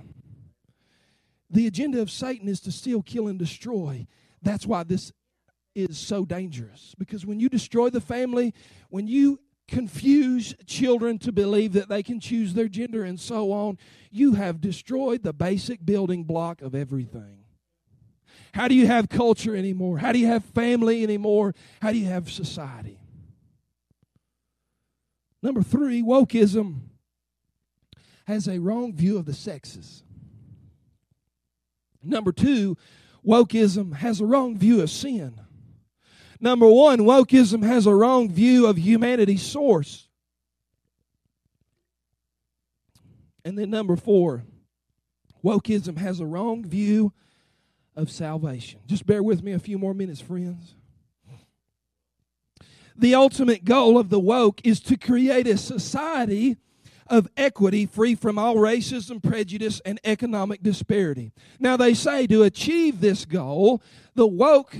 The 1.50 1.66
agenda 1.66 2.00
of 2.00 2.10
Satan 2.10 2.48
is 2.48 2.60
to 2.60 2.72
steal, 2.72 3.02
kill, 3.02 3.28
and 3.28 3.38
destroy. 3.38 4.06
That's 4.42 4.66
why 4.66 4.82
this 4.82 5.12
is 5.76 5.98
so 5.98 6.24
dangerous 6.24 6.94
because 6.98 7.26
when 7.26 7.38
you 7.38 7.48
destroy 7.48 7.90
the 7.90 8.00
family, 8.00 8.54
when 8.88 9.06
you 9.06 9.38
confuse 9.68 10.54
children 10.66 11.18
to 11.18 11.32
believe 11.32 11.74
that 11.74 11.88
they 11.88 12.02
can 12.02 12.18
choose 12.18 12.54
their 12.54 12.68
gender 12.68 13.04
and 13.04 13.20
so 13.20 13.52
on, 13.52 13.76
you 14.10 14.32
have 14.32 14.60
destroyed 14.60 15.22
the 15.22 15.32
basic 15.32 15.84
building 15.84 16.24
block 16.24 16.62
of 16.62 16.74
everything. 16.74 17.40
How 18.54 18.68
do 18.68 18.74
you 18.74 18.86
have 18.86 19.10
culture 19.10 19.54
anymore? 19.54 19.98
How 19.98 20.12
do 20.12 20.18
you 20.18 20.28
have 20.28 20.44
family 20.44 21.02
anymore? 21.02 21.54
How 21.82 21.92
do 21.92 21.98
you 21.98 22.06
have 22.06 22.30
society? 22.30 22.98
Number 25.42 25.62
three, 25.62 26.02
wokeism 26.02 26.80
has 28.26 28.48
a 28.48 28.58
wrong 28.58 28.94
view 28.94 29.18
of 29.18 29.26
the 29.26 29.34
sexes. 29.34 30.02
Number 32.02 32.32
two, 32.32 32.76
wokeism 33.24 33.96
has 33.96 34.20
a 34.20 34.26
wrong 34.26 34.56
view 34.56 34.80
of 34.80 34.90
sin. 34.90 35.40
Number 36.46 36.68
one, 36.68 37.00
wokeism 37.00 37.64
has 37.64 37.86
a 37.86 37.92
wrong 37.92 38.30
view 38.30 38.68
of 38.68 38.78
humanity's 38.78 39.42
source. 39.42 40.06
And 43.44 43.58
then 43.58 43.68
number 43.68 43.96
four, 43.96 44.44
wokeism 45.44 45.98
has 45.98 46.20
a 46.20 46.24
wrong 46.24 46.64
view 46.64 47.12
of 47.96 48.12
salvation. 48.12 48.78
Just 48.86 49.06
bear 49.06 49.24
with 49.24 49.42
me 49.42 49.54
a 49.54 49.58
few 49.58 49.76
more 49.76 49.92
minutes, 49.92 50.20
friends. 50.20 50.76
The 52.94 53.16
ultimate 53.16 53.64
goal 53.64 53.98
of 53.98 54.08
the 54.08 54.20
woke 54.20 54.60
is 54.62 54.78
to 54.82 54.96
create 54.96 55.48
a 55.48 55.58
society 55.58 56.58
of 57.08 57.28
equity 57.36 57.86
free 57.86 58.14
from 58.14 58.38
all 58.38 58.54
racism, 58.54 59.20
prejudice, 59.20 59.80
and 59.84 59.98
economic 60.04 60.62
disparity. 60.62 61.32
Now, 61.58 61.76
they 61.76 61.92
say 61.92 62.28
to 62.28 62.44
achieve 62.44 63.00
this 63.00 63.24
goal, 63.24 63.82
the 64.14 64.28
woke 64.28 64.76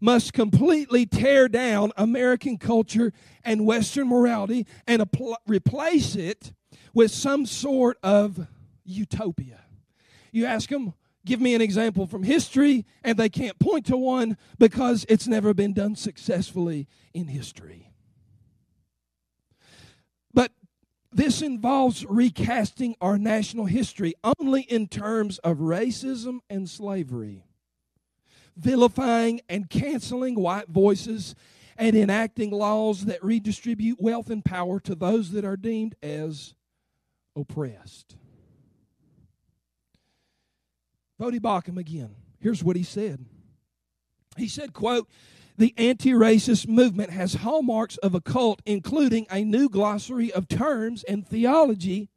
must 0.00 0.32
completely 0.32 1.06
tear 1.06 1.48
down 1.48 1.92
American 1.96 2.58
culture 2.58 3.12
and 3.44 3.66
Western 3.66 4.08
morality 4.08 4.66
and 4.86 5.02
apl- 5.02 5.36
replace 5.46 6.14
it 6.16 6.52
with 6.94 7.10
some 7.10 7.46
sort 7.46 7.98
of 8.02 8.46
utopia. 8.84 9.60
You 10.32 10.46
ask 10.46 10.68
them, 10.68 10.94
give 11.24 11.40
me 11.40 11.54
an 11.54 11.60
example 11.60 12.06
from 12.06 12.22
history, 12.22 12.84
and 13.02 13.18
they 13.18 13.28
can't 13.28 13.58
point 13.58 13.86
to 13.86 13.96
one 13.96 14.36
because 14.58 15.06
it's 15.08 15.26
never 15.26 15.54
been 15.54 15.72
done 15.72 15.96
successfully 15.96 16.86
in 17.14 17.26
history. 17.28 17.90
But 20.32 20.52
this 21.10 21.40
involves 21.40 22.04
recasting 22.04 22.96
our 23.00 23.16
national 23.16 23.64
history 23.66 24.14
only 24.38 24.62
in 24.62 24.86
terms 24.86 25.38
of 25.38 25.58
racism 25.58 26.40
and 26.50 26.68
slavery 26.68 27.45
vilifying 28.56 29.40
and 29.48 29.68
canceling 29.70 30.34
white 30.34 30.68
voices, 30.68 31.34
and 31.78 31.94
enacting 31.94 32.50
laws 32.50 33.04
that 33.04 33.22
redistribute 33.22 34.00
wealth 34.00 34.30
and 34.30 34.44
power 34.44 34.80
to 34.80 34.94
those 34.94 35.32
that 35.32 35.44
are 35.44 35.58
deemed 35.58 35.94
as 36.02 36.54
oppressed. 37.36 38.16
Voddie 41.20 41.38
Baucham 41.38 41.76
again. 41.76 42.14
Here's 42.40 42.64
what 42.64 42.76
he 42.76 42.82
said. 42.82 43.26
He 44.36 44.48
said, 44.48 44.72
quote, 44.72 45.08
the 45.58 45.74
anti-racist 45.78 46.68
movement 46.68 47.10
has 47.10 47.34
hallmarks 47.34 47.96
of 47.98 48.14
a 48.14 48.20
cult, 48.20 48.60
including 48.66 49.26
a 49.30 49.44
new 49.44 49.68
glossary 49.68 50.30
of 50.32 50.48
terms 50.48 51.02
and 51.04 51.26
theology 51.26 52.10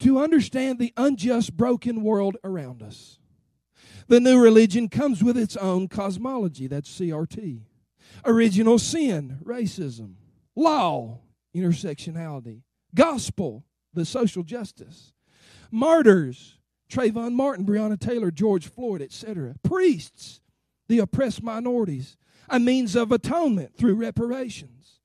to 0.00 0.18
understand 0.18 0.78
the 0.78 0.92
unjust, 0.96 1.56
broken 1.56 2.02
world 2.02 2.36
around 2.42 2.82
us. 2.82 3.18
The 4.06 4.20
new 4.20 4.42
religion 4.42 4.88
comes 4.88 5.22
with 5.22 5.36
its 5.38 5.56
own 5.56 5.88
cosmology. 5.88 6.66
That's 6.66 6.90
CRT. 6.98 7.60
Original 8.24 8.78
sin, 8.78 9.38
racism. 9.44 10.14
Law, 10.54 11.20
intersectionality. 11.54 12.62
Gospel, 12.94 13.64
the 13.92 14.04
social 14.04 14.42
justice. 14.42 15.12
Martyrs, 15.70 16.58
Trayvon 16.90 17.32
Martin, 17.32 17.64
Breonna 17.64 17.98
Taylor, 17.98 18.30
George 18.30 18.68
Floyd, 18.68 19.02
etc. 19.02 19.54
Priests, 19.62 20.40
the 20.88 20.98
oppressed 20.98 21.42
minorities. 21.42 22.16
A 22.48 22.60
means 22.60 22.94
of 22.94 23.10
atonement 23.10 23.74
through 23.76 23.94
reparations. 23.94 25.00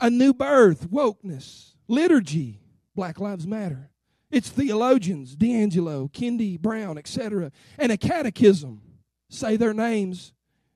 A 0.00 0.08
new 0.08 0.32
birth, 0.32 0.88
wokeness. 0.90 1.74
Liturgy, 1.88 2.60
Black 2.94 3.18
Lives 3.18 3.46
Matter. 3.46 3.90
It's 4.34 4.48
theologians, 4.48 5.36
DiAngelo, 5.36 6.10
Kendi 6.10 6.60
Brown, 6.60 6.98
etc., 6.98 7.52
and 7.78 7.92
a 7.92 7.96
catechism. 7.96 8.80
Say 9.28 9.56
their 9.56 9.72
names. 9.72 10.32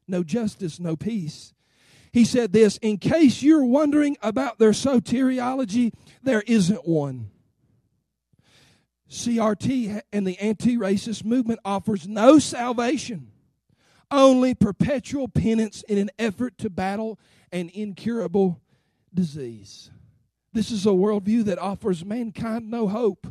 No 0.06 0.22
justice, 0.22 0.78
no 0.78 0.94
peace. 0.94 1.52
He 2.12 2.24
said 2.24 2.52
this 2.52 2.76
In 2.76 2.98
case 2.98 3.42
you're 3.42 3.64
wondering 3.64 4.16
about 4.22 4.60
their 4.60 4.70
soteriology, 4.70 5.92
there 6.22 6.44
isn't 6.46 6.86
one. 6.86 7.30
CRT 9.10 10.02
and 10.12 10.24
the 10.24 10.38
anti 10.38 10.76
racist 10.76 11.24
movement 11.24 11.58
offers 11.64 12.06
no 12.06 12.38
salvation, 12.38 13.32
only 14.08 14.54
perpetual 14.54 15.26
penance 15.26 15.82
in 15.88 15.98
an 15.98 16.10
effort 16.16 16.58
to 16.58 16.70
battle 16.70 17.18
an 17.50 17.72
incurable 17.74 18.60
disease. 19.12 19.90
This 20.52 20.70
is 20.70 20.86
a 20.86 20.90
worldview 20.90 21.42
that 21.46 21.58
offers 21.58 22.04
mankind 22.04 22.70
no 22.70 22.86
hope, 22.86 23.26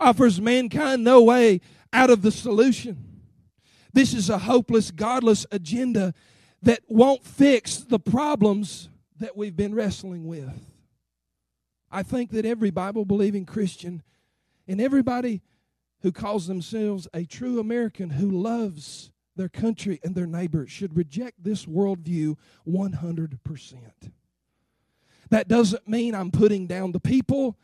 offers 0.00 0.40
mankind 0.40 1.04
no 1.04 1.22
way 1.22 1.60
out 1.92 2.10
of 2.10 2.22
the 2.22 2.30
solution. 2.30 3.20
This 3.92 4.12
is 4.12 4.28
a 4.28 4.38
hopeless, 4.38 4.90
godless 4.90 5.46
agenda 5.50 6.12
that 6.62 6.80
won't 6.88 7.24
fix 7.24 7.78
the 7.78 7.98
problems 7.98 8.88
that 9.18 9.36
we've 9.36 9.56
been 9.56 9.74
wrestling 9.74 10.26
with. 10.26 10.70
I 11.90 12.02
think 12.02 12.30
that 12.32 12.44
every 12.44 12.70
Bible 12.70 13.04
believing 13.04 13.46
Christian 13.46 14.02
and 14.68 14.80
everybody 14.80 15.42
who 16.02 16.12
calls 16.12 16.46
themselves 16.46 17.08
a 17.14 17.24
true 17.24 17.58
American 17.58 18.10
who 18.10 18.30
loves 18.30 19.10
their 19.36 19.48
country 19.48 20.00
and 20.02 20.14
their 20.14 20.26
neighbor 20.26 20.66
should 20.66 20.96
reject 20.96 21.42
this 21.42 21.66
worldview 21.66 22.36
100%. 22.68 23.76
That 25.30 25.48
doesn't 25.48 25.88
mean 25.88 26.14
I'm 26.14 26.30
putting 26.30 26.66
down 26.66 26.92
the 26.92 27.00
people 27.00 27.56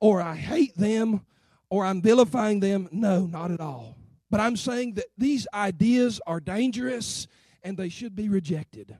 or 0.00 0.20
I 0.20 0.34
hate 0.36 0.76
them 0.76 1.24
or 1.70 1.84
I'm 1.84 2.02
vilifying 2.02 2.60
them. 2.60 2.88
No, 2.92 3.26
not 3.26 3.50
at 3.50 3.60
all. 3.60 3.96
But 4.30 4.40
I'm 4.40 4.56
saying 4.56 4.94
that 4.94 5.06
these 5.16 5.46
ideas 5.54 6.20
are 6.26 6.40
dangerous 6.40 7.26
and 7.62 7.76
they 7.76 7.88
should 7.88 8.14
be 8.14 8.28
rejected. 8.28 8.96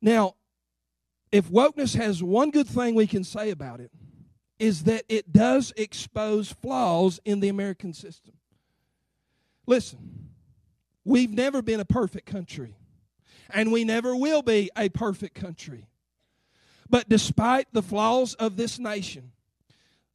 Now, 0.00 0.34
if 1.32 1.48
wokeness 1.48 1.96
has 1.96 2.22
one 2.22 2.50
good 2.50 2.68
thing 2.68 2.94
we 2.94 3.06
can 3.06 3.24
say 3.24 3.50
about 3.50 3.80
it, 3.80 3.90
is 4.58 4.84
that 4.84 5.04
it 5.08 5.32
does 5.32 5.72
expose 5.76 6.52
flaws 6.52 7.18
in 7.24 7.40
the 7.40 7.48
American 7.48 7.92
system. 7.92 8.34
Listen, 9.66 10.30
we've 11.04 11.32
never 11.32 11.60
been 11.60 11.80
a 11.80 11.84
perfect 11.84 12.26
country, 12.26 12.76
and 13.50 13.72
we 13.72 13.84
never 13.84 14.14
will 14.14 14.42
be 14.42 14.70
a 14.76 14.88
perfect 14.90 15.34
country. 15.34 15.88
But 16.88 17.08
despite 17.08 17.66
the 17.72 17.82
flaws 17.82 18.34
of 18.34 18.56
this 18.56 18.78
nation, 18.78 19.32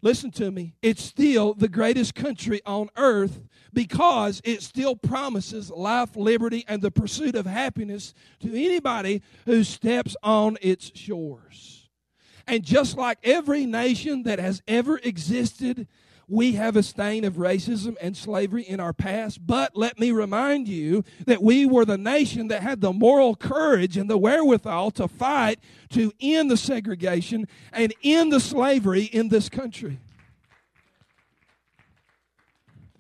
listen 0.01 0.31
to 0.31 0.51
me, 0.51 0.75
it's 0.81 1.03
still 1.03 1.53
the 1.53 1.67
greatest 1.67 2.15
country 2.15 2.61
on 2.65 2.89
earth 2.95 3.41
because 3.73 4.41
it 4.43 4.61
still 4.61 4.95
promises 4.95 5.69
life, 5.69 6.15
liberty, 6.15 6.65
and 6.67 6.81
the 6.81 6.91
pursuit 6.91 7.35
of 7.35 7.45
happiness 7.45 8.13
to 8.39 8.49
anybody 8.49 9.21
who 9.45 9.63
steps 9.63 10.15
on 10.23 10.57
its 10.61 10.91
shores. 10.97 11.89
And 12.47 12.63
just 12.63 12.97
like 12.97 13.19
every 13.23 13.65
nation 13.65 14.23
that 14.23 14.39
has 14.39 14.63
ever 14.67 14.97
existed 14.97 15.87
we 16.29 16.53
have 16.53 16.75
a 16.75 16.83
stain 16.83 17.25
of 17.25 17.35
racism 17.35 17.95
and 17.99 18.15
slavery 18.15 18.61
in 18.61 18.79
our 18.79 18.93
past, 18.93 19.45
but 19.45 19.75
let 19.75 19.99
me 19.99 20.11
remind 20.11 20.67
you 20.67 21.03
that 21.25 21.41
we 21.41 21.65
were 21.65 21.85
the 21.85 21.97
nation 21.97 22.47
that 22.49 22.61
had 22.61 22.81
the 22.81 22.93
moral 22.93 23.35
courage 23.35 23.97
and 23.97 24.09
the 24.09 24.17
wherewithal 24.17 24.91
to 24.91 25.07
fight 25.07 25.59
to 25.89 26.13
end 26.21 26.51
the 26.51 26.57
segregation 26.57 27.47
and 27.73 27.93
end 28.03 28.31
the 28.31 28.39
slavery 28.39 29.03
in 29.05 29.29
this 29.29 29.49
country. 29.49 29.99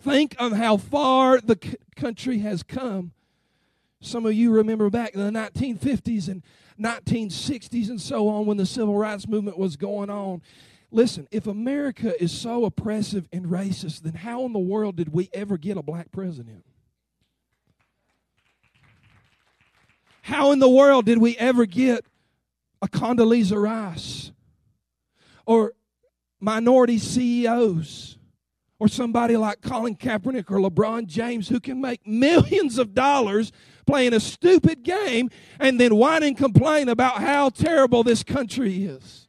Think 0.01 0.35
of 0.39 0.53
how 0.53 0.77
far 0.77 1.39
the 1.39 1.57
c- 1.61 1.75
country 1.95 2.39
has 2.39 2.63
come. 2.63 3.11
Some 4.01 4.25
of 4.25 4.33
you 4.33 4.51
remember 4.51 4.89
back 4.89 5.13
in 5.13 5.19
the 5.19 5.39
1950s 5.39 6.29
and 6.29 6.41
1960s 6.79 7.89
and 7.89 7.99
so 7.99 8.29
on 8.29 8.45
when 8.45 8.57
the 8.57 8.65
civil 8.65 8.97
rights 8.97 9.27
movement 9.27 9.57
was 9.57 9.75
going 9.75 10.09
on. 10.09 10.41
Listen, 10.91 11.27
if 11.31 11.45
America 11.45 12.21
is 12.21 12.31
so 12.31 12.65
oppressive 12.65 13.27
and 13.31 13.45
racist, 13.45 14.01
then 14.01 14.13
how 14.13 14.45
in 14.45 14.53
the 14.53 14.59
world 14.59 14.95
did 14.95 15.13
we 15.13 15.29
ever 15.33 15.57
get 15.57 15.77
a 15.77 15.83
black 15.83 16.11
president? 16.11 16.65
How 20.21 20.51
in 20.51 20.59
the 20.59 20.69
world 20.69 21.05
did 21.05 21.19
we 21.19 21.37
ever 21.37 21.65
get 21.65 22.05
a 22.81 22.87
Condoleezza 22.87 23.61
Rice 23.61 24.31
or 25.45 25.73
minority 26.39 26.97
CEOs 26.97 28.17
or 28.79 28.87
somebody 28.87 29.37
like 29.37 29.61
Colin 29.61 29.95
Kaepernick 29.95 30.49
or 30.49 30.57
LeBron 30.57 31.05
James 31.05 31.49
who 31.49 31.59
can 31.59 31.81
make 31.81 32.05
millions 32.07 32.77
of 32.77 32.93
dollars 32.93 33.51
playing 33.85 34.13
a 34.13 34.19
stupid 34.19 34.83
game 34.83 35.29
and 35.59 35.79
then 35.79 35.95
whine 35.95 36.23
and 36.23 36.37
complain 36.37 36.89
about 36.89 37.21
how 37.21 37.49
terrible 37.49 38.03
this 38.03 38.23
country 38.23 38.85
is? 38.85 39.28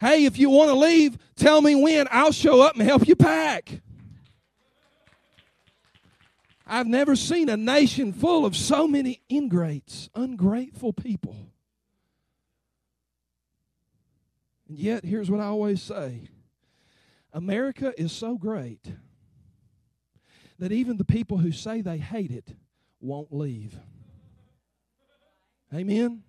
Hey, 0.00 0.24
if 0.24 0.38
you 0.38 0.50
want 0.50 0.70
to 0.70 0.76
leave, 0.76 1.16
tell 1.36 1.60
me 1.62 1.74
when. 1.74 2.06
I'll 2.10 2.32
show 2.32 2.60
up 2.60 2.74
and 2.74 2.82
help 2.82 3.08
you 3.08 3.16
pack. 3.16 3.80
I've 6.66 6.88
never 6.88 7.14
seen 7.14 7.48
a 7.48 7.56
nation 7.56 8.12
full 8.12 8.44
of 8.44 8.56
so 8.56 8.88
many 8.88 9.22
ingrates, 9.28 10.10
ungrateful 10.14 10.92
people. 10.92 11.36
And 14.68 14.76
yet, 14.76 15.04
here's 15.04 15.30
what 15.30 15.40
I 15.40 15.44
always 15.44 15.80
say 15.80 16.28
America 17.32 17.94
is 17.96 18.12
so 18.12 18.36
great 18.36 18.84
that 20.58 20.72
even 20.72 20.96
the 20.96 21.04
people 21.04 21.38
who 21.38 21.52
say 21.52 21.82
they 21.82 21.98
hate 21.98 22.32
it 22.32 22.56
won't 23.00 23.32
leave. 23.32 23.78
Amen? 25.72 26.22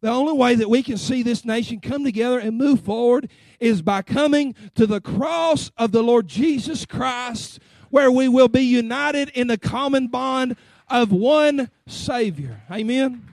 The 0.00 0.10
only 0.10 0.32
way 0.32 0.54
that 0.54 0.70
we 0.70 0.82
can 0.82 0.96
see 0.96 1.22
this 1.22 1.44
nation 1.44 1.80
come 1.80 2.04
together 2.04 2.38
and 2.38 2.56
move 2.56 2.80
forward 2.80 3.28
is 3.58 3.82
by 3.82 4.02
coming 4.02 4.54
to 4.76 4.86
the 4.86 5.00
cross 5.00 5.70
of 5.76 5.90
the 5.90 6.02
Lord 6.02 6.28
Jesus 6.28 6.86
Christ, 6.86 7.58
where 7.90 8.10
we 8.10 8.28
will 8.28 8.48
be 8.48 8.62
united 8.62 9.30
in 9.30 9.48
the 9.48 9.58
common 9.58 10.06
bond 10.06 10.56
of 10.88 11.10
one 11.10 11.70
Savior. 11.86 12.62
Amen. 12.70 13.26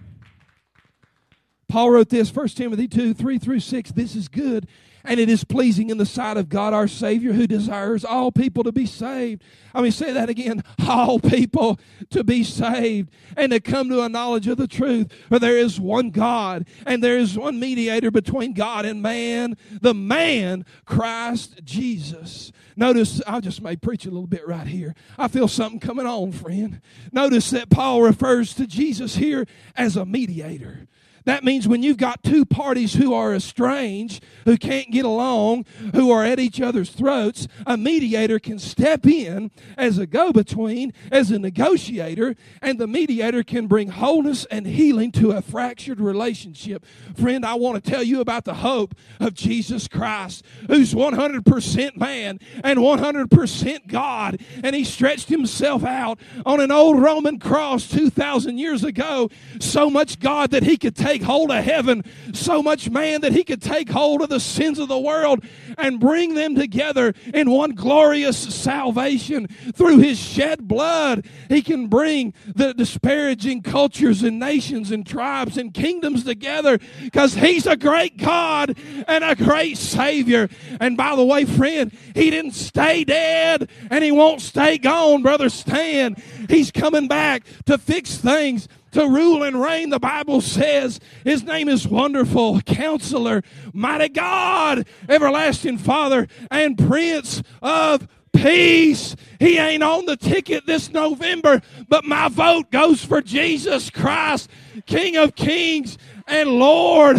Paul 1.68 1.92
wrote 1.92 2.10
this, 2.10 2.34
1 2.34 2.48
Timothy 2.50 2.88
2 2.88 3.14
3 3.14 3.38
through 3.38 3.60
6. 3.60 3.92
This 3.92 4.16
is 4.16 4.28
good 4.28 4.68
and 5.06 5.20
it 5.20 5.30
is 5.30 5.44
pleasing 5.44 5.90
in 5.90 5.98
the 5.98 6.06
sight 6.06 6.38
of 6.38 6.50
God 6.50 6.74
our 6.74 6.88
Savior 6.88 7.34
who 7.34 7.48
desires 7.48 8.04
all 8.04 8.32
people 8.32 8.64
to 8.64 8.72
be 8.72 8.86
saved. 8.86 9.44
I 9.74 9.82
mean, 9.82 9.92
say 9.92 10.14
that 10.14 10.30
again 10.30 10.64
all 10.88 11.20
people 11.20 11.80
to 12.10 12.24
be 12.24 12.44
saved 12.44 13.12
and 13.38 13.52
to 13.52 13.60
come 13.60 13.90
to 13.90 14.02
a 14.02 14.10
knowledge 14.10 14.48
of 14.48 14.58
the 14.58 14.68
truth. 14.68 15.12
For 15.30 15.40
there 15.40 15.58
is 15.58 15.80
one 15.80 16.10
God 16.10 16.68
and 16.86 17.04
there 17.04 17.18
is 17.18 17.38
one 17.38 17.60
mediator 17.60 18.12
between 18.12 18.54
God 18.54 18.86
and 18.86 19.02
man, 19.02 19.58
the 19.82 19.94
man 19.94 20.66
Christ 20.86 21.62
Jesus. 21.64 22.52
Notice, 22.76 23.22
I 23.26 23.40
just 23.40 23.62
may 23.62 23.76
preach 23.76 24.06
a 24.06 24.12
little 24.12 24.28
bit 24.28 24.48
right 24.48 24.68
here. 24.68 24.96
I 25.18 25.28
feel 25.28 25.48
something 25.48 25.80
coming 25.80 26.06
on, 26.06 26.32
friend. 26.32 26.82
Notice 27.12 27.50
that 27.52 27.70
Paul 27.70 28.02
refers 28.02 28.54
to 28.56 28.68
Jesus 28.68 29.16
here 29.16 29.46
as 29.76 29.96
a 29.96 30.06
mediator. 30.06 30.88
That 31.26 31.44
means 31.44 31.68
when 31.68 31.84
you've 31.84 31.98
got 31.98 32.24
two 32.24 32.46
parties 32.46 32.94
who 32.94 33.14
are 33.14 33.34
estranged, 33.34 34.24
who 34.46 34.58
can't 34.58 34.92
get 34.92 35.06
along, 35.06 35.66
who 35.94 36.12
are 36.12 36.24
at 36.24 36.40
each 36.40 36.62
other's 36.62 36.92
throats, 36.92 37.48
a 37.66 37.78
mediator 37.78 38.40
can 38.40 38.60
step 38.60 39.06
in 39.06 39.52
as 39.78 39.98
a 39.98 40.06
go 40.06 40.32
between, 40.32 40.94
as 41.12 41.32
a 41.32 41.40
negotiator, 41.40 42.36
and 42.62 42.80
the 42.80 42.88
mediator 42.88 43.44
can 43.44 43.66
bring 43.68 43.90
wholeness 43.90 44.46
and 44.52 44.68
healing 44.68 45.12
to 45.14 45.32
a 45.32 45.42
fractured 45.42 46.00
relationship. 46.00 46.86
Friend, 47.16 47.44
I 47.46 47.56
want 47.56 47.84
to 47.84 47.92
tell 47.92 48.04
you 48.04 48.22
about 48.22 48.46
the 48.46 48.56
hope 48.56 48.96
of 49.20 49.34
Jesus 49.34 49.88
Christ, 49.88 50.46
who's 50.68 50.94
100% 50.94 51.98
man 51.98 52.40
and 52.64 52.80
100% 52.80 53.88
God, 53.88 54.40
and 54.64 54.76
he 54.76 54.84
stretched 54.84 55.30
himself 55.30 55.84
out 55.84 56.20
on 56.46 56.60
an 56.60 56.72
old 56.72 57.02
Roman 57.02 57.40
cross 57.40 57.88
2,000 57.90 58.58
years 58.60 58.84
ago, 58.84 59.30
so 59.60 59.90
much 59.90 60.20
God 60.20 60.52
that 60.52 60.64
he 60.64 60.78
could 60.78 60.96
take 60.96 61.15
take 61.16 61.24
hold 61.24 61.50
of 61.50 61.64
heaven, 61.64 62.04
so 62.34 62.62
much 62.62 62.90
man 62.90 63.22
that 63.22 63.32
he 63.32 63.44
could 63.44 63.62
take 63.62 63.90
hold 63.90 64.22
of 64.22 64.28
the 64.28 64.40
sins 64.40 64.80
of 64.80 64.90
the 64.90 65.00
world 65.00 65.42
and 65.78 65.98
bring 65.98 66.34
them 66.34 66.56
together 66.56 67.14
in 67.34 67.50
one 67.50 67.72
glorious 67.72 68.38
salvation. 68.38 69.48
Through 69.48 70.00
his 70.00 70.20
shed 70.20 70.68
blood, 70.68 71.26
he 71.48 71.62
can 71.62 71.88
bring 71.88 72.34
the 72.54 72.74
disparaging 72.74 73.62
cultures 73.62 74.24
and 74.24 74.40
nations 74.40 74.92
and 74.92 75.08
tribes 75.08 75.58
and 75.58 75.74
kingdoms 75.74 76.26
together 76.26 76.80
because 77.02 77.34
he's 77.34 77.66
a 77.66 77.78
great 77.78 78.18
God 78.18 78.78
and 79.08 79.24
a 79.24 79.36
great 79.36 79.78
Savior. 79.78 80.50
And 80.82 80.98
by 80.98 81.16
the 81.16 81.24
way, 81.24 81.46
friend, 81.46 81.94
he 82.14 82.30
didn't 82.30 82.56
stay 82.56 83.06
dead 83.06 83.70
and 83.90 84.04
he 84.04 84.12
won't 84.12 84.42
stay 84.42 84.78
gone, 84.78 85.22
brother 85.22 85.48
Stan. 85.48 86.18
He's 86.50 86.72
coming 86.72 87.08
back 87.08 87.46
to 87.68 87.78
fix 87.78 88.18
things 88.18 88.68
to 88.96 89.08
rule 89.08 89.44
and 89.44 89.62
reign. 89.62 89.90
The 89.90 90.00
Bible 90.00 90.40
says 90.40 91.02
his 91.26 91.44
name 91.44 91.68
is 91.68 91.86
Wonderful 91.86 92.62
Counselor, 92.62 93.44
Mighty 93.74 94.08
God, 94.10 94.88
Everlasting 95.10 95.78
Father, 95.78 96.28
and 96.50 96.78
Prince 96.78 97.44
of 97.62 98.08
Peace. 98.34 99.18
He 99.38 99.58
ain't 99.58 99.84
on 99.84 100.06
the 100.06 100.16
ticket 100.16 100.66
this 100.66 100.92
November, 100.92 101.62
but 101.90 102.06
my 102.06 102.30
vote 102.30 102.72
goes 102.72 103.04
for 103.04 103.22
Jesus 103.22 103.90
Christ, 103.90 104.50
King 104.86 105.18
of 105.18 105.36
Kings 105.36 105.98
and 106.26 106.50
Lord 106.52 107.18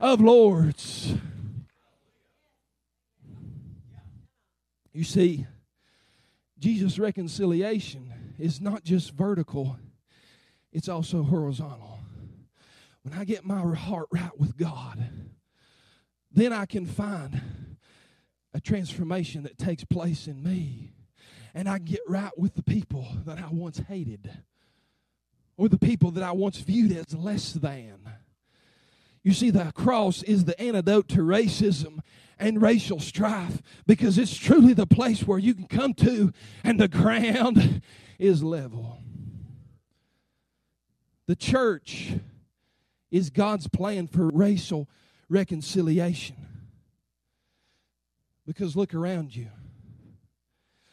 of 0.00 0.20
Lords. 0.20 1.14
You 4.92 5.04
see, 5.04 5.46
Jesus' 6.58 6.98
reconciliation 6.98 8.12
is 8.40 8.60
not 8.60 8.82
just 8.82 9.12
vertical, 9.12 9.78
it's 10.76 10.90
also 10.90 11.22
horizontal. 11.22 12.00
When 13.00 13.14
I 13.14 13.24
get 13.24 13.46
my 13.46 13.62
heart 13.74 14.08
right 14.12 14.38
with 14.38 14.58
God, 14.58 15.08
then 16.30 16.52
I 16.52 16.66
can 16.66 16.84
find 16.84 17.40
a 18.52 18.60
transformation 18.60 19.44
that 19.44 19.56
takes 19.56 19.84
place 19.84 20.26
in 20.26 20.42
me. 20.42 20.92
And 21.54 21.66
I 21.66 21.78
get 21.78 22.00
right 22.06 22.36
with 22.36 22.56
the 22.56 22.62
people 22.62 23.08
that 23.24 23.38
I 23.38 23.48
once 23.50 23.78
hated 23.88 24.30
or 25.56 25.70
the 25.70 25.78
people 25.78 26.10
that 26.10 26.22
I 26.22 26.32
once 26.32 26.58
viewed 26.58 26.92
as 26.92 27.14
less 27.14 27.54
than. 27.54 27.98
You 29.22 29.32
see, 29.32 29.48
the 29.48 29.72
cross 29.74 30.22
is 30.24 30.44
the 30.44 30.60
antidote 30.60 31.08
to 31.08 31.20
racism 31.20 32.00
and 32.38 32.60
racial 32.60 33.00
strife 33.00 33.62
because 33.86 34.18
it's 34.18 34.36
truly 34.36 34.74
the 34.74 34.86
place 34.86 35.26
where 35.26 35.38
you 35.38 35.54
can 35.54 35.68
come 35.68 35.94
to 35.94 36.34
and 36.62 36.78
the 36.78 36.86
ground 36.86 37.80
is 38.18 38.42
level. 38.42 39.00
The 41.26 41.36
church 41.36 42.12
is 43.10 43.30
God's 43.30 43.68
plan 43.68 44.06
for 44.06 44.28
racial 44.28 44.88
reconciliation. 45.28 46.36
Because 48.46 48.76
look 48.76 48.94
around 48.94 49.34
you. 49.34 49.48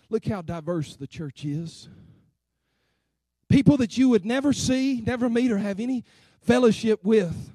Look 0.09 0.25
how 0.25 0.41
diverse 0.41 0.95
the 0.95 1.07
church 1.07 1.45
is. 1.45 1.87
People 3.49 3.77
that 3.77 3.97
you 3.97 4.09
would 4.09 4.25
never 4.25 4.53
see, 4.53 5.01
never 5.01 5.29
meet, 5.29 5.51
or 5.51 5.59
have 5.59 5.79
any 5.79 6.03
fellowship 6.41 7.03
with. 7.03 7.51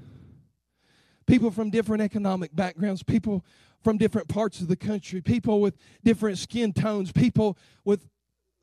People 1.27 1.51
from 1.51 1.71
different 1.71 2.03
economic 2.03 2.55
backgrounds, 2.55 3.03
people 3.03 3.45
from 3.83 3.99
different 3.99 4.29
parts 4.29 4.61
of 4.61 4.69
the 4.69 4.77
country, 4.77 5.21
people 5.21 5.61
with 5.61 5.77
different 6.05 6.39
skin 6.39 6.73
tones, 6.73 7.13
people 7.13 7.59
with 7.85 8.07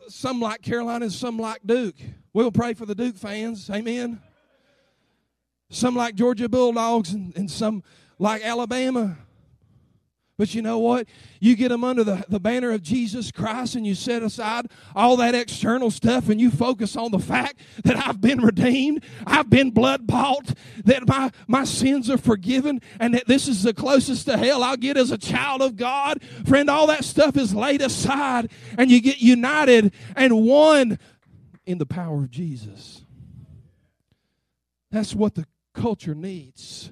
some 0.07 0.39
like 0.39 0.61
Carolina 0.61 1.05
and 1.05 1.13
some 1.13 1.37
like 1.37 1.61
Duke. 1.65 1.95
We'll 2.33 2.51
pray 2.51 2.73
for 2.73 2.85
the 2.85 2.95
Duke 2.95 3.17
fans. 3.17 3.69
Amen. 3.69 4.21
Some 5.69 5.95
like 5.95 6.15
Georgia 6.15 6.47
Bulldogs 6.47 7.13
and, 7.13 7.35
and 7.35 7.49
some 7.49 7.83
like 8.19 8.43
Alabama. 8.43 9.17
But 10.37 10.53
you 10.53 10.61
know 10.61 10.79
what? 10.79 11.07
You 11.39 11.55
get 11.55 11.69
them 11.69 11.85
under 11.85 12.03
the, 12.03 12.25
the 12.27 12.41
banner 12.41 12.71
of 12.71 12.81
Jesus 12.81 13.31
Christ 13.31 13.75
and 13.75 13.87
you 13.87 13.95
set 13.95 14.21
aside 14.21 14.67
all 14.93 15.15
that 15.17 15.33
external 15.33 15.89
stuff 15.89 16.27
and 16.27 16.41
you 16.41 16.51
focus 16.51 16.97
on 16.97 17.11
the 17.11 17.19
fact 17.19 17.61
that 17.85 17.95
I've 17.95 18.19
been 18.19 18.41
redeemed, 18.41 19.05
I've 19.25 19.49
been 19.49 19.71
blood 19.71 20.05
bought, 20.05 20.53
that 20.83 21.07
my, 21.07 21.31
my 21.47 21.63
sins 21.63 22.09
are 22.09 22.17
forgiven, 22.17 22.81
and 22.99 23.13
that 23.13 23.27
this 23.27 23.47
is 23.47 23.63
the 23.63 23.73
closest 23.73 24.25
to 24.25 24.37
hell 24.37 24.61
I'll 24.61 24.75
get 24.75 24.97
as 24.97 25.11
a 25.11 25.17
child 25.17 25.61
of 25.61 25.77
God. 25.77 26.21
Friend, 26.45 26.69
all 26.69 26.87
that 26.87 27.05
stuff 27.05 27.37
is 27.37 27.55
laid 27.55 27.81
aside 27.81 28.51
and 28.77 28.91
you 28.91 28.99
get 28.99 29.21
united 29.21 29.93
and 30.17 30.45
one 30.45 30.99
in 31.65 31.77
the 31.77 31.85
power 31.85 32.17
of 32.17 32.29
Jesus. 32.29 33.03
That's 34.91 35.15
what 35.15 35.35
the 35.35 35.45
culture 35.73 36.15
needs. 36.15 36.91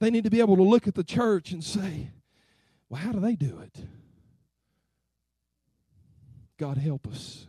They 0.00 0.10
need 0.10 0.24
to 0.24 0.30
be 0.30 0.40
able 0.40 0.56
to 0.56 0.62
look 0.62 0.86
at 0.86 0.94
the 0.94 1.04
church 1.04 1.52
and 1.52 1.64
say, 1.64 2.10
well, 2.92 3.00
how 3.00 3.10
do 3.10 3.20
they 3.20 3.36
do 3.36 3.58
it? 3.60 3.86
God 6.58 6.76
help 6.76 7.06
us. 7.06 7.46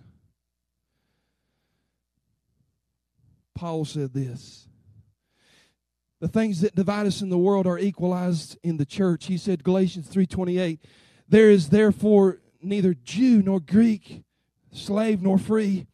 Paul 3.54 3.84
said 3.84 4.14
this. 4.14 4.70
The 6.22 6.30
things 6.30 6.62
that 6.62 6.76
divide 6.76 7.08
us 7.08 7.20
in 7.20 7.30
the 7.30 7.38
world 7.38 7.68
are 7.68 7.78
equalized 7.78 8.58
in 8.64 8.78
the 8.78 8.86
church. 8.86 9.26
He 9.26 9.38
said 9.38 9.66
Galatians 9.66 10.08
3:28, 10.08 10.80
there 11.28 11.50
is 11.50 11.68
therefore 11.68 12.40
neither 12.62 12.94
Jew 12.94 13.42
nor 13.42 13.60
Greek, 13.60 14.24
slave 14.72 15.22
nor 15.22 15.38
free. 15.38 15.88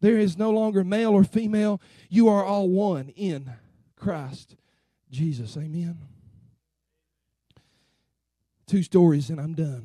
There 0.00 0.18
is 0.18 0.36
no 0.36 0.50
longer 0.50 0.82
male 0.82 1.12
or 1.12 1.22
female. 1.22 1.80
You 2.08 2.26
are 2.26 2.44
all 2.44 2.68
one 2.68 3.10
in 3.10 3.52
Christ 3.94 4.56
Jesus. 5.12 5.56
Amen. 5.56 5.96
Two 8.70 8.84
stories 8.84 9.30
and 9.30 9.40
I'm 9.40 9.54
done. 9.54 9.82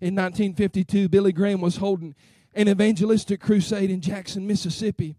In 0.00 0.14
1952, 0.14 1.10
Billy 1.10 1.30
Graham 1.30 1.60
was 1.60 1.76
holding 1.76 2.14
an 2.54 2.70
evangelistic 2.70 3.38
crusade 3.38 3.90
in 3.90 4.00
Jackson, 4.00 4.46
Mississippi. 4.46 5.14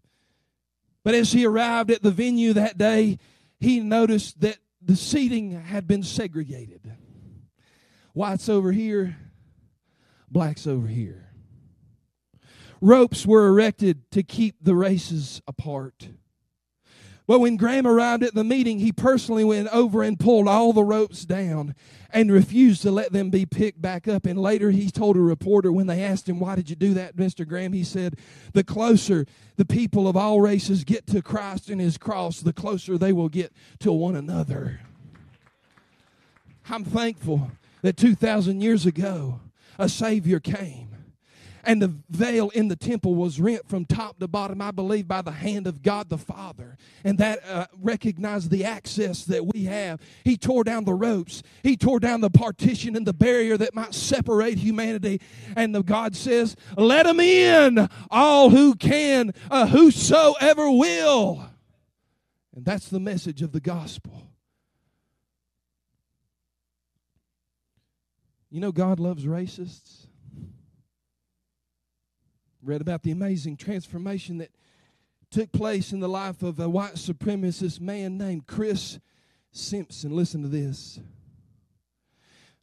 But 1.03 1.14
as 1.14 1.34
he 1.34 1.45
arrived 1.45 1.91
at 1.91 2.01
the 2.01 2.10
venue 2.10 2.51
that 2.53 2.80
day, 2.80 3.20
he 3.60 3.80
noticed 3.80 4.41
that 4.41 4.57
the 4.82 4.95
seating 4.95 5.51
had 5.51 5.88
been 5.88 6.01
segregated. 6.01 6.82
Whites 8.16 8.49
over 8.49 8.72
here, 8.72 9.16
blacks 10.32 10.66
over 10.66 10.88
here. 10.88 11.30
Ropes 12.82 13.24
were 13.24 13.45
erected 13.49 14.10
to 14.14 14.24
keep 14.24 14.55
the 14.64 14.74
races 14.74 15.43
apart. 15.47 16.10
But 17.28 17.41
when 17.41 17.57
Graham 17.57 17.86
arrived 17.86 18.24
at 18.24 18.34
the 18.34 18.43
meeting, 18.43 18.80
he 18.80 18.91
personally 18.91 19.43
went 19.43 19.68
over 19.68 20.01
and 20.01 20.20
pulled 20.20 20.47
all 20.47 20.74
the 20.74 20.84
ropes 20.84 21.24
down 21.24 21.76
and 22.12 22.32
refused 22.32 22.82
to 22.82 22.91
let 22.91 23.12
them 23.12 23.30
be 23.30 23.45
picked 23.45 23.82
back 23.82 24.07
up. 24.07 24.26
And 24.26 24.39
later 24.39 24.72
he 24.72 24.89
told 24.89 25.16
a 25.16 25.22
reporter 25.22 25.72
when 25.72 25.88
they 25.88 26.03
asked 26.03 26.28
him, 26.28 26.39
Why 26.39 26.55
did 26.55 26.70
you 26.70 26.76
do 26.76 26.93
that, 26.95 27.16
Mr. 27.16 27.47
Graham? 27.47 27.74
He 27.74 27.84
said, 27.84 28.18
The 28.53 28.64
closer 28.64 29.26
the 29.57 29.66
people 29.66 30.07
of 30.07 30.18
all 30.18 30.41
races 30.41 30.84
get 30.84 31.05
to 31.07 31.22
Christ 31.22 31.70
and 31.70 31.80
his 31.80 31.97
cross, 31.97 32.39
the 32.39 32.53
closer 32.53 32.97
they 32.97 33.14
will 33.14 33.30
get 33.30 33.53
to 33.80 33.91
one 33.91 34.16
another. 34.16 34.82
I'm 36.70 36.84
thankful 36.84 37.51
that 37.82 37.97
2,000 37.97 38.62
years 38.62 38.86
ago, 38.86 39.39
a 39.78 39.89
Savior 39.89 40.39
came 40.39 40.88
and 41.64 41.82
the 41.82 41.93
veil 42.10 42.49
in 42.49 42.68
the 42.68 42.76
temple 42.76 43.16
was 43.16 43.39
rent 43.39 43.68
from 43.68 43.86
top 43.86 44.20
to 44.20 44.28
bottom, 44.28 44.62
I 44.62 44.72
believe, 44.72 45.07
by 45.07 45.22
the 45.22 45.32
hand 45.32 45.68
of 45.68 45.82
God 45.82 46.10
the 46.10 46.18
Father. 46.18 46.78
And 47.03 47.18
that 47.18 47.39
uh, 47.47 47.68
recognized 47.80 48.49
the 48.49 48.66
access 48.66 49.26
that 49.26 49.45
we 49.45 49.66
have. 49.66 49.99
He 50.24 50.38
tore 50.38 50.64
down 50.64 50.86
the 50.86 50.93
ropes, 50.93 51.43
He 51.64 51.78
tore 51.78 51.99
down 51.99 52.22
the 52.22 52.30
partition 52.30 52.95
and 52.95 53.05
the 53.05 53.14
barrier 53.14 53.57
that 53.57 53.76
might 53.76 53.93
separate 53.93 54.57
humanity. 54.57 55.22
And 55.55 55.74
the 55.74 55.84
God 55.84 56.16
says, 56.16 56.55
Let 56.78 57.05
them 57.05 57.20
in, 57.20 57.89
all 58.10 58.49
who 58.49 58.76
can, 58.76 59.34
uh, 59.49 59.68
whosoever 59.68 60.70
will. 60.70 61.49
And 62.55 62.66
that's 62.66 62.89
the 62.89 62.99
message 62.99 63.41
of 63.41 63.51
the 63.51 63.62
gospel. 63.62 64.30
You 68.49 68.60
know, 68.60 68.72
God 68.72 68.99
loves 68.99 69.26
racists 69.26 70.09
read 72.62 72.82
about 72.82 73.03
the 73.03 73.12
amazing 73.12 73.57
transformation 73.57 74.38
that 74.39 74.51
took 75.32 75.51
place 75.51 75.91
in 75.91 75.99
the 75.99 76.10
life 76.10 76.43
of 76.43 76.60
a 76.60 76.70
white 76.70 76.95
supremacist 76.95 77.80
man 77.80 78.18
named 78.18 78.47
Chris 78.47 78.99
Simpson. 79.51 80.16
Listen 80.16 80.41
to 80.41 80.47
this. 80.47 80.99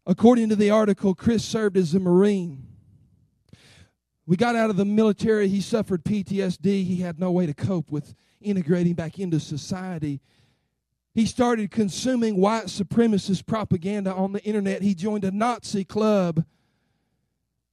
According 0.07 0.49
to 0.51 0.57
the 0.57 0.71
article, 0.71 1.15
Chris 1.15 1.45
served 1.45 1.77
as 1.77 1.95
a 1.95 2.01
Marine. 2.01 2.67
We 4.27 4.37
got 4.37 4.57
out 4.57 4.71
of 4.71 4.77
the 4.77 4.85
military. 4.85 5.49
He 5.49 5.61
suffered 5.61 6.05
PTSD. 6.05 6.85
He 6.85 6.97
had 6.97 7.19
no 7.19 7.31
way 7.31 7.47
to 7.47 7.55
cope 7.55 7.91
with 7.91 8.15
integrating 8.41 8.95
back 8.95 9.19
into 9.19 9.41
society. 9.41 10.21
He 11.15 11.27
started 11.27 11.71
consuming 11.71 12.37
white 12.37 12.67
supremacist 12.67 13.47
propaganda 13.47 14.13
on 14.13 14.33
the 14.33 14.43
internet. 14.45 14.83
He 14.83 14.95
joined 14.95 15.25
a 15.25 15.31
Nazi 15.31 15.85
club 15.85 16.45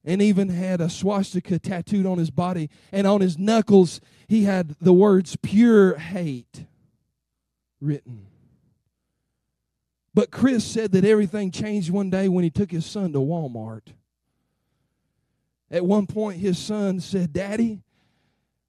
and 0.04 0.20
even 0.20 0.48
had 0.48 0.80
a 0.80 0.90
swastika 0.90 1.58
tattooed 1.58 2.06
on 2.06 2.18
his 2.18 2.30
body. 2.30 2.68
And 2.92 3.06
on 3.06 3.20
his 3.20 3.38
knuckles, 3.38 4.00
he 4.28 4.44
had 4.44 4.76
the 4.80 4.92
words 4.92 5.36
pure 5.36 5.96
hate 5.96 6.66
written. 7.80 8.26
But 10.12 10.30
Chris 10.30 10.64
said 10.64 10.92
that 10.92 11.04
everything 11.04 11.50
changed 11.50 11.90
one 11.90 12.10
day 12.10 12.28
when 12.28 12.44
he 12.44 12.50
took 12.50 12.70
his 12.70 12.86
son 12.86 13.12
to 13.12 13.18
Walmart. 13.18 13.88
At 15.70 15.84
one 15.84 16.06
point, 16.06 16.38
his 16.38 16.56
son 16.58 17.00
said, 17.00 17.32
Daddy, 17.32 17.82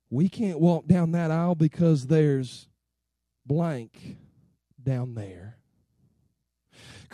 we 0.09 0.27
can't 0.27 0.59
walk 0.59 0.87
down 0.87 1.11
that 1.11 1.29
aisle 1.29 1.55
because 1.55 2.07
there's 2.07 2.67
blank 3.45 4.17
down 4.81 5.13
there. 5.13 5.54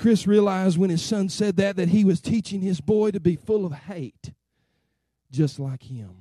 Chris 0.01 0.25
realized 0.25 0.79
when 0.79 0.89
his 0.89 1.03
son 1.03 1.29
said 1.29 1.57
that 1.57 1.75
that 1.75 1.89
he 1.89 2.03
was 2.03 2.19
teaching 2.19 2.59
his 2.59 2.81
boy 2.81 3.11
to 3.11 3.19
be 3.19 3.35
full 3.35 3.67
of 3.67 3.71
hate, 3.71 4.33
just 5.31 5.59
like 5.59 5.83
him. 5.83 6.15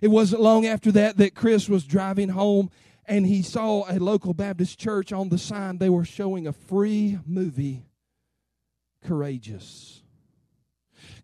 It 0.00 0.08
wasn't 0.08 0.42
long 0.42 0.66
after 0.66 0.90
that 0.90 1.16
that 1.18 1.36
Chris 1.36 1.68
was 1.68 1.84
driving 1.84 2.30
home 2.30 2.70
and 3.06 3.24
he 3.24 3.40
saw 3.40 3.84
a 3.88 4.00
local 4.00 4.34
Baptist 4.34 4.80
church 4.80 5.12
on 5.12 5.28
the 5.28 5.38
sign. 5.38 5.78
They 5.78 5.88
were 5.88 6.04
showing 6.04 6.48
a 6.48 6.52
free 6.52 7.20
movie, 7.24 7.86
Courageous. 9.04 10.02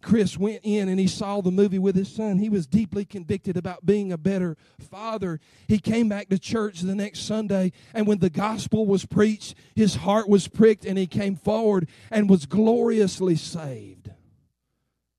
Chris 0.02 0.38
went 0.38 0.60
in 0.62 0.88
and 0.88 0.98
he 0.98 1.06
saw 1.06 1.40
the 1.40 1.50
movie 1.50 1.78
with 1.78 1.96
his 1.96 2.12
son. 2.12 2.38
He 2.38 2.48
was 2.48 2.66
deeply 2.66 3.04
convicted 3.04 3.56
about 3.56 3.86
being 3.86 4.12
a 4.12 4.18
better 4.18 4.56
father. 4.78 5.40
He 5.68 5.78
came 5.78 6.08
back 6.08 6.28
to 6.28 6.38
church 6.38 6.80
the 6.80 6.94
next 6.94 7.20
Sunday, 7.20 7.72
and 7.94 8.06
when 8.06 8.18
the 8.18 8.30
gospel 8.30 8.86
was 8.86 9.06
preached, 9.06 9.54
his 9.74 9.96
heart 9.96 10.28
was 10.28 10.48
pricked 10.48 10.84
and 10.84 10.98
he 10.98 11.06
came 11.06 11.36
forward 11.36 11.88
and 12.10 12.28
was 12.28 12.46
gloriously 12.46 13.36
saved. 13.36 14.10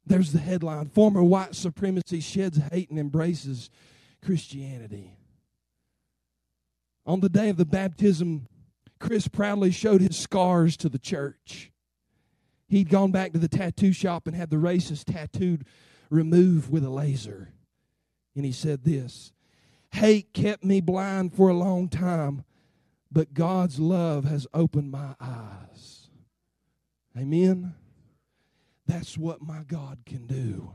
There's 0.06 0.32
the 0.34 0.40
headline 0.40 0.90
Former 0.90 1.24
white 1.24 1.56
supremacy 1.56 2.20
sheds 2.20 2.60
hate 2.72 2.90
and 2.90 3.00
embraces 3.00 3.70
Christianity. 4.24 5.16
On 7.06 7.20
the 7.20 7.30
day 7.30 7.50
of 7.50 7.58
the 7.58 7.66
baptism, 7.66 8.48
Chris 9.00 9.28
proudly 9.28 9.72
showed 9.72 10.02
his 10.02 10.18
scars 10.18 10.78
to 10.78 10.90
the 10.90 11.00
church. 11.00 11.71
He'd 12.72 12.88
gone 12.88 13.12
back 13.12 13.34
to 13.34 13.38
the 13.38 13.50
tattoo 13.50 13.92
shop 13.92 14.28
and 14.28 14.36
had 14.36 14.50
the 14.50 14.56
racist 14.56 15.12
tattooed 15.12 15.66
removed 16.10 16.72
with 16.72 16.86
a 16.86 16.90
laser. 16.90 17.52
And 18.34 18.46
he 18.46 18.54
said 18.54 18.86
this 18.86 19.34
Hate 19.92 20.34
kept 20.34 20.64
me 20.64 20.80
blind 20.80 21.34
for 21.34 21.50
a 21.50 21.54
long 21.54 21.90
time, 21.90 22.46
but 23.12 23.34
God's 23.34 23.78
love 23.78 24.24
has 24.24 24.48
opened 24.54 24.90
my 24.90 25.16
eyes. 25.20 26.08
Amen. 27.18 27.76
That's 28.88 29.18
what 29.18 29.42
my 29.42 29.64
God 29.68 30.00
can 30.06 30.26
do 30.26 30.72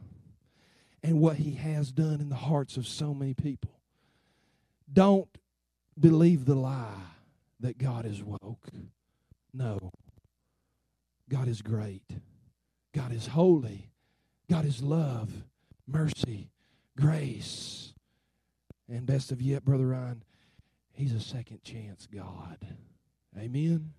and 1.02 1.18
what 1.18 1.36
He 1.36 1.54
has 1.54 1.92
done 1.92 2.20
in 2.20 2.28
the 2.28 2.36
hearts 2.36 2.76
of 2.76 2.86
so 2.86 3.14
many 3.14 3.32
people. 3.32 3.80
Don't 4.92 5.28
believe 5.98 6.44
the 6.44 6.56
lie 6.56 7.04
that 7.60 7.78
God 7.78 8.04
is 8.04 8.22
woke. 8.22 8.68
No. 9.54 9.78
God 11.28 11.48
is 11.48 11.62
great. 11.62 12.04
God 12.94 13.12
is 13.12 13.26
holy. 13.26 13.90
God 14.48 14.64
is 14.64 14.82
love, 14.82 15.30
mercy, 15.86 16.50
grace. 16.96 17.92
And 18.88 19.04
best 19.06 19.32
of 19.32 19.42
yet, 19.42 19.64
Brother 19.64 19.88
Ryan, 19.88 20.22
He's 20.92 21.12
a 21.12 21.20
second 21.20 21.62
chance 21.62 22.06
God. 22.06 22.58
Amen. 23.36 23.92